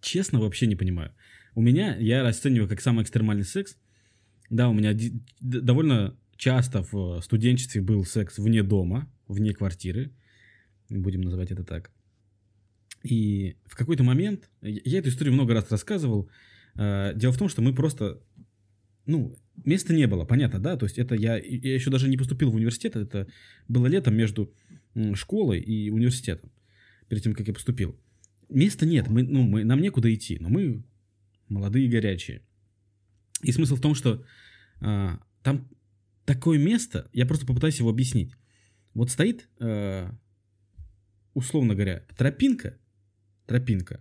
[0.00, 1.14] Честно, вообще не понимаю.
[1.54, 3.76] У меня, я расцениваю как самый экстремальный секс.
[4.50, 4.92] Да, у меня
[5.40, 10.10] довольно часто в студенчестве был секс вне дома, вне квартиры.
[10.90, 11.92] Будем называть это так.
[13.04, 16.28] И в какой-то момент, я я эту историю много раз рассказывал,
[16.74, 18.20] э, дело в том, что мы просто,
[19.06, 22.50] ну, места не было, понятно, да, то есть это я, я еще даже не поступил
[22.50, 23.28] в университет, это
[23.68, 24.52] было летом между
[25.14, 26.50] школой и университетом,
[27.08, 27.98] перед тем, как я поступил.
[28.48, 30.84] Места нет, мы, ну, мы, нам некуда идти, но мы
[31.48, 32.42] молодые и горячие.
[33.42, 34.24] И смысл в том, что
[34.80, 35.68] а, там
[36.24, 38.32] такое место, я просто попытаюсь его объяснить.
[38.94, 40.08] Вот стоит, э,
[41.34, 42.78] условно говоря, тропинка,
[43.46, 44.00] тропинка,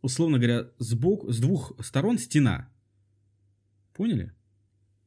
[0.00, 2.71] условно говоря, сбоку, с двух сторон стена.
[3.94, 4.32] Поняли?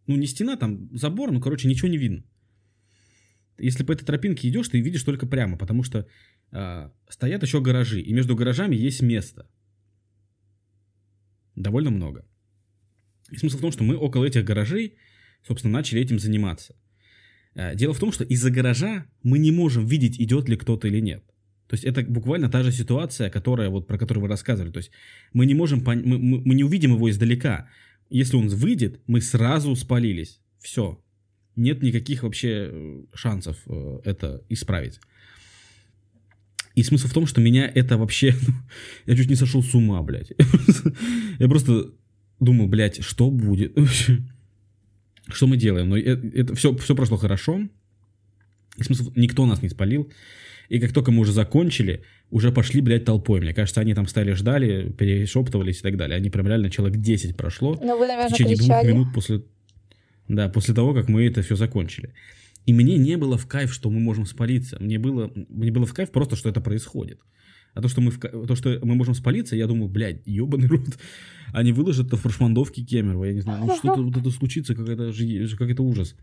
[0.07, 2.23] Ну, не стена, там забор, ну, короче, ничего не видно.
[3.57, 6.05] Если по этой тропинке идешь, ты видишь только прямо, потому что
[6.51, 9.47] а, стоят еще гаражи, и между гаражами есть место.
[11.55, 12.25] Довольно много.
[13.31, 14.97] И смысл в том, что мы около этих гаражей,
[15.47, 16.75] собственно, начали этим заниматься.
[17.55, 21.01] А, Дело в том, что из-за гаража мы не можем видеть, идет ли кто-то или
[21.01, 21.23] нет.
[21.67, 24.71] То есть это буквально та же ситуация, которая, вот, про которую вы рассказывали.
[24.71, 24.91] То есть
[25.33, 27.67] мы не можем, пон- мы, мы- мы не увидим его издалека.
[28.09, 30.41] Если он выйдет, мы сразу спалились.
[30.59, 31.01] Все.
[31.55, 34.99] Нет никаких вообще э, шансов э, это исправить.
[36.75, 38.35] И смысл в том, что меня это вообще...
[39.05, 40.33] Я чуть не сошел с ума, блядь.
[41.39, 41.93] Я просто
[42.39, 43.77] думал, блядь, что будет?
[45.27, 45.89] Что мы делаем?
[45.89, 47.67] Но это все, все прошло хорошо.
[48.77, 50.11] И смысл, никто нас не спалил.
[50.69, 53.39] И как только мы уже закончили, уже пошли, блядь, толпой.
[53.41, 56.17] Мне кажется, они там стали, ждали, перешептывались и так далее.
[56.17, 58.91] Они прям реально человек 10 прошло Но вы, в наверное, течение двух кричали.
[58.91, 59.43] минут после,
[60.27, 62.13] да, после того, как мы это все закончили.
[62.65, 64.77] И мне не было в кайф, что мы можем спалиться.
[64.79, 67.19] Мне было, мне было в кайф просто, что это происходит.
[67.75, 70.97] А то, что мы, в то, что мы можем спалиться, я думал, блядь, ебаный рот.
[71.53, 73.65] Они выложат в прошмандовке Кемерово, я не знаю.
[73.65, 75.11] Ну, что-то вот это случится, как это,
[75.57, 76.15] как это ужас.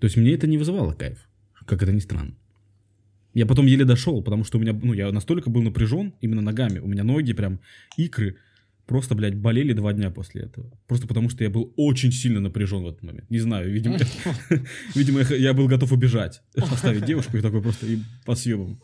[0.00, 1.18] То есть мне это не вызывало кайф,
[1.64, 2.34] как это ни странно.
[3.36, 6.78] Я потом еле дошел, потому что у меня, ну, я настолько был напряжен именно ногами.
[6.78, 7.60] У меня ноги прям,
[7.98, 8.38] икры
[8.86, 10.72] просто, блядь, болели два дня после этого.
[10.86, 13.30] Просто потому что я был очень сильно напряжен в этот момент.
[13.30, 13.98] Не знаю, видимо,
[14.94, 18.80] видимо, я был готов убежать, оставить девушку и такой просто и по съебам.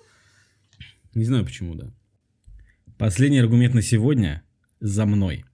[1.14, 1.90] Не знаю почему, да.
[2.98, 4.42] Последний аргумент на сегодня
[4.80, 5.46] за мной.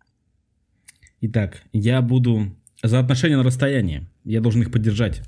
[1.21, 4.09] Итак, я буду за отношения на расстоянии.
[4.25, 5.23] Я должен их поддержать.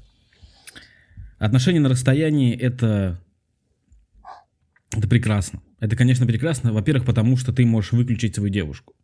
[1.39, 3.23] Отношения на расстоянии это
[4.97, 5.63] это прекрасно.
[5.79, 6.73] Это, конечно, прекрасно.
[6.73, 8.95] Во-первых, потому что ты можешь выключить свою девушку.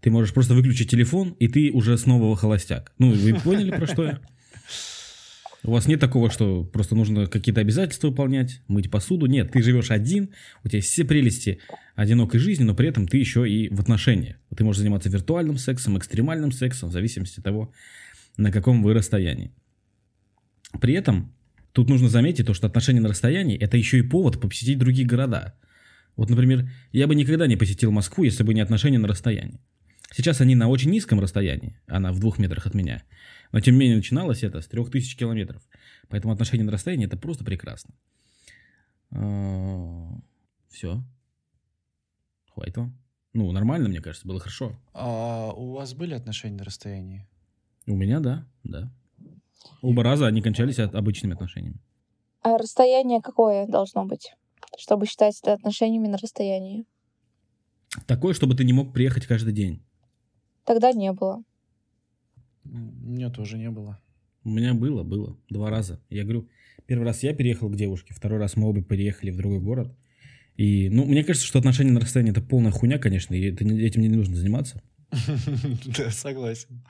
[0.00, 2.92] Ты можешь просто выключить телефон, и ты уже снова холостяк.
[2.98, 4.20] Ну, вы поняли, про что я?
[5.64, 9.26] У вас нет такого, что просто нужно какие-то обязательства выполнять, мыть посуду.
[9.26, 10.30] Нет, ты живешь один,
[10.62, 11.58] у тебя есть все прелести
[11.96, 14.36] одинокой жизни, но при этом ты еще и в отношениях.
[14.56, 17.72] Ты можешь заниматься виртуальным сексом, экстремальным сексом, в зависимости от того,
[18.36, 19.52] на каком вы расстоянии.
[20.80, 21.34] При этом
[21.78, 25.54] тут нужно заметить то, что отношения на расстоянии– это еще и повод посетить другие города.
[26.16, 29.60] Вот, например, я бы никогда не посетил Москву, если бы не отношения на расстоянии.
[30.12, 33.04] Сейчас они на очень низком расстоянии, она в двух метрах от меня.
[33.52, 35.62] Но тем не менее начиналось это с трех тысяч километров.
[36.08, 37.94] Поэтому отношения на расстоянии это просто прекрасно.
[40.68, 41.04] Все.
[42.54, 42.98] Хватит вам.
[43.34, 44.76] Ну, нормально, мне кажется, было хорошо.
[44.94, 47.28] А у вас были отношения на расстоянии?
[47.86, 48.92] У меня, да, да.
[49.82, 51.80] Оба раза они кончались от обычными отношениями.
[52.42, 54.32] А расстояние какое должно быть,
[54.78, 56.86] чтобы считать это отношениями на расстоянии?
[58.06, 59.82] Такое, чтобы ты не мог приехать каждый день.
[60.64, 61.42] Тогда не было.
[62.64, 63.98] У меня тоже не было.
[64.44, 65.36] У меня было, было.
[65.48, 66.00] Два раза.
[66.10, 66.48] Я говорю,
[66.86, 69.94] первый раз я переехал к девушке, второй раз мы обе переехали в другой город.
[70.56, 74.02] И, ну, мне кажется, что отношения на расстоянии это полная хуйня, конечно, и это, этим
[74.02, 74.82] не нужно заниматься.
[75.96, 76.82] Да, согласен.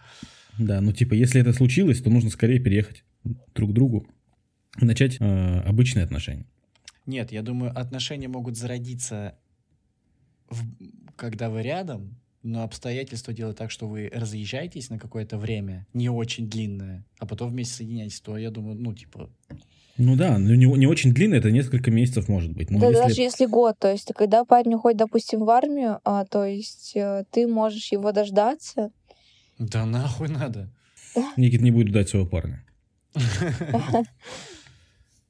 [0.58, 3.04] Да, ну типа, если это случилось, то нужно скорее переехать
[3.54, 4.06] друг к другу
[4.80, 6.46] и начать э, обычные отношения.
[7.06, 9.34] Нет, я думаю, отношения могут зародиться,
[10.50, 10.62] в,
[11.16, 16.48] когда вы рядом, но обстоятельства делают так, что вы разъезжаетесь на какое-то время, не очень
[16.48, 19.30] длинное, а потом вместе соединяетесь, то я думаю, ну, типа...
[19.96, 22.70] Ну да, но не, не очень длинное, это несколько месяцев может быть.
[22.70, 23.02] Но да если...
[23.02, 27.24] даже если год, то есть когда парень уходит, допустим, в армию, а, то есть э,
[27.32, 28.90] ты можешь его дождаться.
[29.58, 30.72] Да нахуй надо.
[31.36, 32.64] Никит не будет ждать своего парня.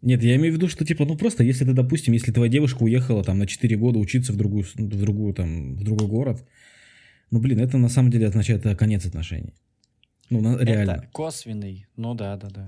[0.00, 2.84] Нет, я имею в виду, что типа, ну просто, если ты, допустим, если твоя девушка
[2.84, 6.46] уехала там на 4 года учиться в другую, в другую там, в другой город,
[7.30, 9.54] ну блин, это на самом деле означает это конец отношений.
[10.30, 10.90] Ну, на, реально.
[10.92, 12.66] Это косвенный, ну да, да, да.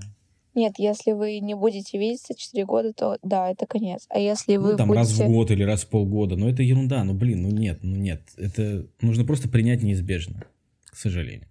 [0.53, 4.05] Нет, если вы не будете видеться 4 года, то да, это конец.
[4.09, 5.01] А если вы ну, там будете...
[5.01, 7.95] раз в год или раз в полгода, ну это ерунда, ну блин, ну нет, ну
[7.95, 8.23] нет.
[8.35, 10.43] Это нужно просто принять неизбежно,
[10.91, 11.47] к сожалению.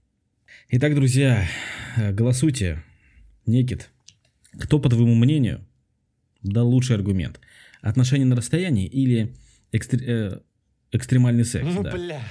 [0.73, 1.49] Итак, друзья,
[1.97, 2.85] э, голосуйте.
[3.45, 3.91] Никит,
[4.53, 5.67] кто, по твоему мнению,
[6.43, 7.41] дал лучший аргумент?
[7.83, 9.35] Отношения на расстоянии или
[9.73, 9.99] экстр...
[10.01, 10.41] э,
[10.93, 11.67] экстремальный секс?
[11.67, 11.91] Ну, да.
[11.91, 12.23] бля.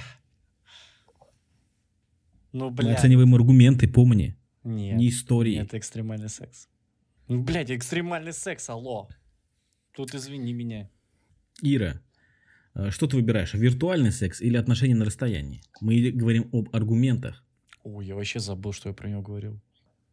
[2.52, 2.94] Ну, Мы бля.
[2.94, 5.58] оцениваем аргументы, помни, Нет, не истории.
[5.58, 6.66] это экстремальный секс.
[7.28, 9.10] Ну, блядь, экстремальный секс, алло.
[9.92, 10.88] Тут извини меня.
[11.60, 12.00] Ира,
[12.74, 15.60] э, что ты выбираешь, виртуальный секс или отношения на расстоянии?
[15.82, 17.44] Мы говорим об аргументах.
[17.84, 19.58] Ой, я вообще забыл, что я про него говорил.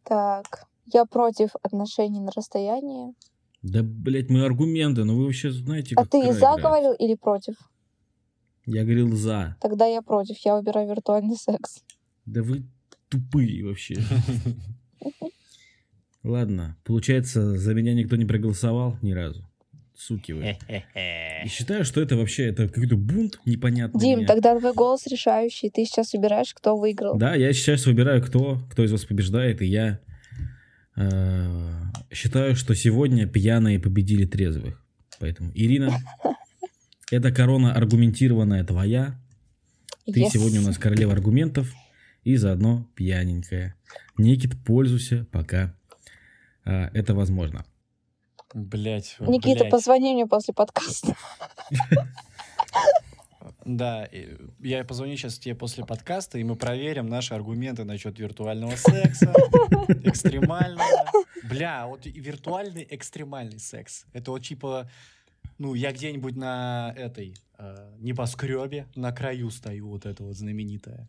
[0.04, 3.14] Так, я против отношений на расстоянии.
[3.62, 6.62] Да, блядь, мы аргументы, но вы вообще знаете, А как ты игра за играет.
[6.62, 7.54] говорил или против?
[8.66, 9.56] Я говорил за.
[9.60, 11.82] Тогда я против, я выбираю виртуальный секс.
[12.24, 12.64] Да вы
[13.08, 13.96] тупые вообще.
[16.24, 19.44] Ладно, получается, за меня никто не проголосовал ни разу.
[19.98, 20.56] Суки вы.
[21.44, 24.00] И считаю, что это вообще это какой-то бунт непонятный.
[24.00, 24.28] Дим, меня.
[24.28, 25.70] тогда твой голос решающий.
[25.70, 27.18] Ты сейчас выбираешь, кто выиграл.
[27.18, 29.98] Да, я сейчас выбираю, кто, кто из вас побеждает, и я
[30.94, 31.72] э,
[32.12, 34.80] считаю, что сегодня пьяные победили трезвых.
[35.18, 35.98] Поэтому, Ирина,
[37.10, 39.20] эта корона аргументированная твоя.
[40.06, 40.30] Ты Yes.
[40.32, 41.74] сегодня у нас королева аргументов
[42.22, 43.74] и заодно пьяненькая.
[44.16, 45.74] Никит, пользуйся, пока
[46.64, 47.64] а, это возможно.
[48.54, 49.16] Блять.
[49.20, 51.16] Никита, позвони мне после подкаста.
[53.64, 54.08] Да,
[54.60, 59.30] я позвоню сейчас тебе после подкаста, и мы проверим наши аргументы насчет виртуального секса,
[60.04, 61.10] экстремального.
[61.44, 64.06] Бля, вот и виртуальный экстремальный секс.
[64.14, 64.90] Это вот типа,
[65.58, 71.06] ну, я где-нибудь на этой э, небоскребе на краю стою, вот это вот знаменитое.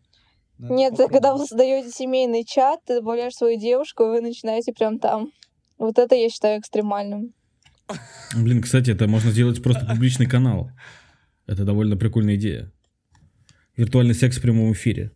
[0.58, 4.98] Надо Нет, когда вы создаете семейный чат, ты добавляешь свою девушку, и вы начинаете прям
[4.98, 5.32] там.
[5.80, 7.32] Вот это я считаю экстремальным.
[8.36, 10.70] Блин, кстати, это можно сделать просто публичный канал.
[11.46, 12.70] Это довольно прикольная идея.
[13.78, 15.10] Виртуальный секс в прямом эфире.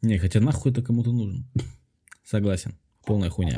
[0.00, 1.46] Не, хотя нахуй это кому-то нужен.
[2.24, 2.78] Согласен.
[3.04, 3.54] Полная хуйня.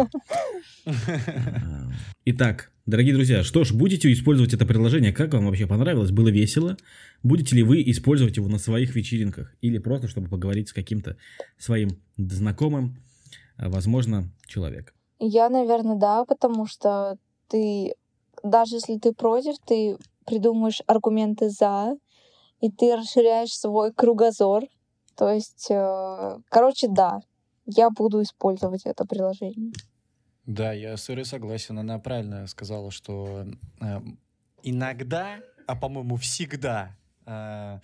[0.85, 1.91] А,
[2.25, 5.13] Итак, дорогие друзья, что ж, будете использовать это приложение?
[5.13, 6.11] Как вам вообще понравилось?
[6.11, 6.77] Было весело?
[7.23, 9.55] Будете ли вы использовать его на своих вечеринках?
[9.61, 11.17] Или просто, чтобы поговорить с каким-то
[11.57, 13.01] своим знакомым,
[13.57, 14.98] а, возможно, человеком?
[15.19, 17.16] Я, наверное, да, потому что
[17.49, 17.95] ты,
[18.43, 21.97] даже если ты против, ты придумаешь аргументы за,
[22.61, 24.64] и ты расширяешь свой кругозор.
[25.16, 27.21] То есть, э, короче, да,
[27.66, 29.73] я буду использовать это приложение.
[30.47, 31.79] Да, я с Ирой согласен.
[31.79, 33.45] Она правильно сказала, что
[33.81, 34.01] э,
[34.62, 36.97] иногда, а по-моему всегда,
[37.27, 37.81] э,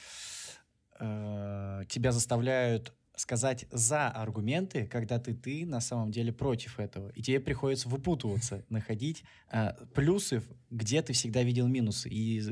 [1.00, 7.10] э, тебя заставляют сказать за аргументы, когда ты ты на самом деле против этого.
[7.10, 12.08] И тебе приходится выпутываться, находить э, плюсы, где ты всегда видел минусы.
[12.08, 12.42] И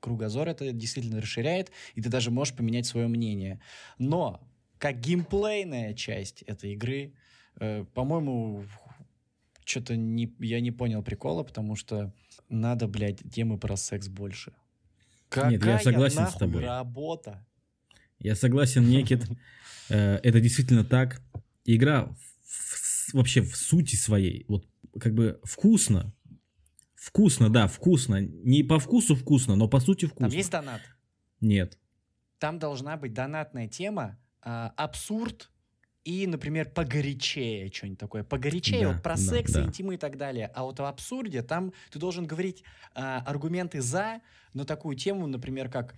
[0.00, 3.60] кругозор это действительно расширяет, и ты даже можешь поменять свое мнение.
[3.98, 4.40] Но
[4.78, 7.14] как геймплейная часть этой игры,
[7.58, 8.64] э, по-моему,
[9.64, 12.12] что-то не, я не понял прикола, потому что
[12.48, 14.52] надо, блядь, темы про секс больше.
[15.28, 16.64] Какая Нет, я согласен с нахуй тобой.
[16.64, 17.46] работа?
[18.24, 19.24] Я согласен, Некит.
[19.90, 21.20] Э, Это действительно так.
[21.66, 22.08] Игра
[23.12, 24.66] вообще в сути своей, вот
[24.98, 26.14] как бы вкусно.
[26.94, 28.22] Вкусно, да, вкусно.
[28.22, 30.34] Не по вкусу вкусно, но по сути Там вкусно.
[30.34, 30.80] есть донат?
[31.42, 31.78] Нет.
[32.38, 35.50] Там должна быть донатная тема, а, абсурд
[36.04, 38.24] и, например, погорячее что-нибудь такое.
[38.24, 39.64] Погорячее, Да, вот про да, секс, да.
[39.66, 40.50] интимы и так далее.
[40.54, 42.64] А вот в абсурде там ты должен говорить
[42.94, 44.22] а, аргументы за
[44.54, 45.94] на такую тему, например, как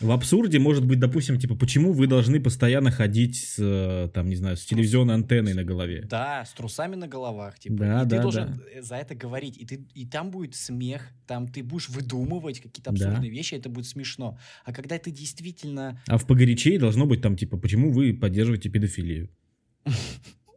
[0.00, 4.36] В абсурде может быть, допустим, типа, почему вы должны постоянно ходить с, э, там, не
[4.36, 6.02] знаю, с телевизионной антенной на голове?
[6.02, 7.76] Да, с трусами на головах, типа.
[7.76, 9.56] Да, и ты да, должен э, за это говорить.
[9.56, 13.06] И, ты, и там будет смех, там ты будешь выдумывать какие-то Да.
[13.06, 14.38] абсурдные вещи, это будет смешно.
[14.64, 16.00] А когда ты действительно...
[16.06, 19.30] А в погорячее должно быть там, типа, почему вы поддерживаете педофилию?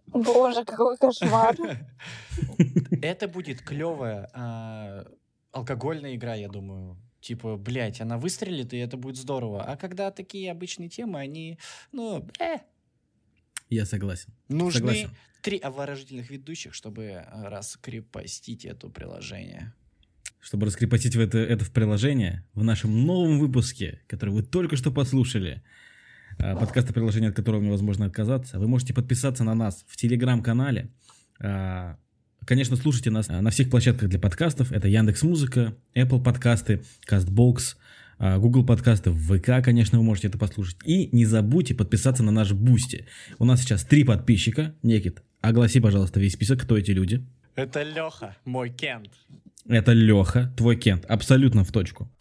[0.07, 1.55] Боже, какой кошмар.
[3.01, 5.05] Это будет клевая а,
[5.51, 6.97] алкогольная игра, я думаю.
[7.21, 9.63] Типа, блядь, она выстрелит, и это будет здорово.
[9.63, 11.59] А когда такие обычные темы, они,
[11.91, 12.57] ну, э,
[13.69, 14.33] Я согласен.
[14.47, 15.09] нужны Согласен.
[15.41, 19.73] три обворожительных ведущих, чтобы а, раскрепостить это приложение.
[20.39, 25.61] Чтобы раскрепостить это, это в приложение, в нашем новом выпуске, который вы только что послушали,
[26.37, 30.89] а, подкаста приложения, от которого невозможно отказаться, вы можете подписаться на нас в телеграм-канале.
[32.45, 34.71] Конечно, слушайте нас а, на всех площадках для подкастов.
[34.71, 37.75] Это Яндекс Музыка, Apple подкасты, Castbox,
[38.17, 40.77] а, Google подкасты, ВК, конечно, вы можете это послушать.
[40.83, 43.05] И не забудьте подписаться на наш Boosty.
[43.37, 44.75] У нас сейчас три подписчика.
[44.83, 47.25] Никит, огласи, пожалуйста, весь список, кто эти люди.
[47.55, 49.11] Это Леха, мой кент.
[49.67, 52.11] Это Леха, твой кент, абсолютно в точку.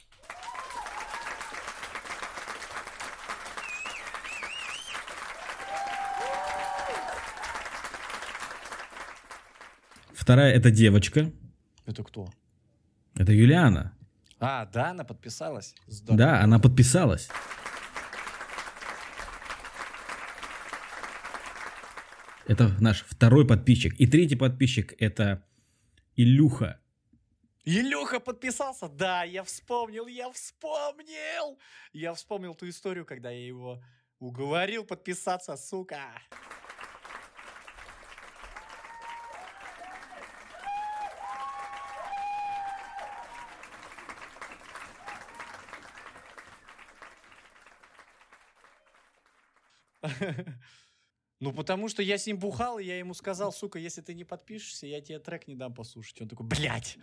[10.28, 11.32] Вторая это девочка,
[11.86, 12.30] Это кто?
[13.16, 13.96] это Юлиана.
[14.38, 15.74] А, да, она подписалась?
[15.86, 16.18] Здорово.
[16.18, 17.30] Да, она подписалась.
[22.46, 23.98] Это наш второй подписчик.
[23.98, 25.42] И третий подписчик это
[26.14, 26.78] Илюха.
[27.64, 28.90] Илюха подписался?
[28.90, 31.58] Да, я вспомнил, я вспомнил!
[31.94, 33.82] Я вспомнил ту историю, когда я его
[34.18, 36.02] уговорил подписаться, сука.
[51.40, 54.24] Ну, потому что я с ним бухал, и я ему сказал, сука, если ты не
[54.24, 56.20] подпишешься, я тебе трек не дам послушать.
[56.20, 56.98] Он такой, блядь.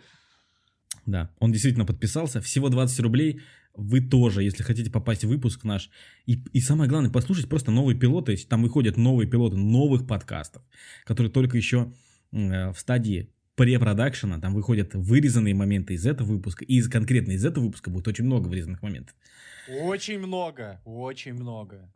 [1.06, 2.40] Да, он действительно подписался.
[2.40, 3.40] Всего 20 рублей.
[3.74, 5.90] Вы тоже, если хотите попасть в выпуск наш.
[6.26, 8.36] И, и самое главное, послушать просто новые пилоты.
[8.36, 10.62] Там выходят новые пилоты новых подкастов,
[11.04, 11.92] которые только еще
[12.32, 14.38] э, в стадии препродакшена.
[14.38, 16.64] Там выходят вырезанные моменты из этого выпуска.
[16.64, 19.14] И из, конкретно из этого выпуска будет очень много вырезанных моментов.
[19.68, 21.90] Очень много, очень много.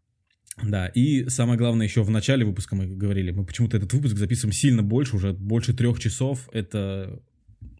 [0.62, 4.52] Да, и самое главное, еще в начале выпуска мы говорили, мы почему-то этот выпуск записываем
[4.52, 6.48] сильно больше, уже больше трех часов.
[6.52, 7.20] Это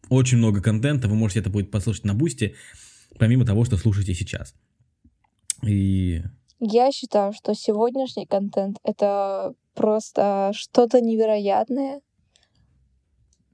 [0.09, 2.55] очень много контента, вы можете это будет послушать на Бусте,
[3.19, 4.55] помимо того, что слушаете сейчас.
[5.67, 6.23] И
[6.59, 12.01] Я считаю, что сегодняшний контент— это просто что-то невероятное.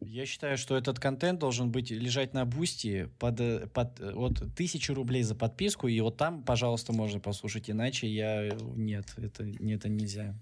[0.09, 4.43] Я считаю, что этот контент должен быть лежать на бусте под, э, под э, вот
[4.55, 9.89] тысячу рублей за подписку, и вот там, пожалуйста, можно послушать, иначе я нет, это, это
[9.89, 10.35] нельзя.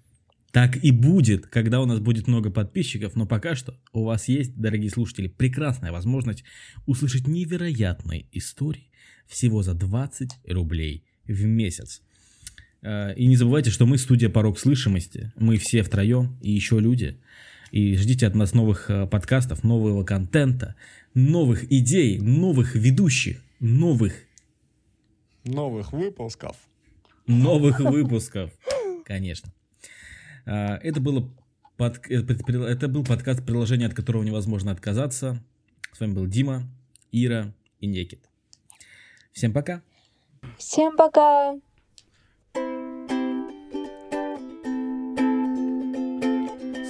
[0.52, 4.54] так и будет, когда у нас будет много подписчиков, но пока что у вас есть,
[4.56, 6.44] дорогие слушатели, прекрасная возможность
[6.86, 8.90] услышать невероятные истории
[9.26, 12.02] всего за 20 рублей в месяц.
[12.82, 15.32] Э, И не забывайте, что мы студия «Порог слышимости».
[15.36, 17.18] Мы все втроем и еще люди.
[17.74, 20.76] И ждите от нас новых э, подкастов, нового контента,
[21.12, 24.14] новых идей, новых ведущих, новых,
[25.42, 26.56] Новых выпусков.
[27.26, 28.52] новых выпусков.
[29.04, 29.52] Конечно.
[30.46, 31.28] А, Это было
[31.76, 35.42] под- это при- это был подкаст приложения, от которого невозможно отказаться.
[35.92, 36.62] С вами был Дима,
[37.10, 38.20] Ира и Некит.
[39.32, 39.82] Всем пока.
[40.58, 41.56] Всем пока!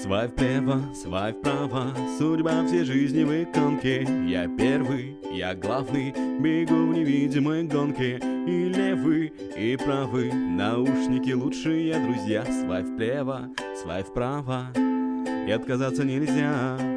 [0.04, 4.06] Свай вправо, свай вправо, судьба всей жизни в иконке.
[4.28, 8.18] Я первый, я главный, бегу в невидимой гонке.
[8.46, 12.44] И левый, и правый, наушники лучшие друзья.
[12.44, 13.48] Свай вправо,
[13.82, 16.93] свай вправо, и отказаться нельзя.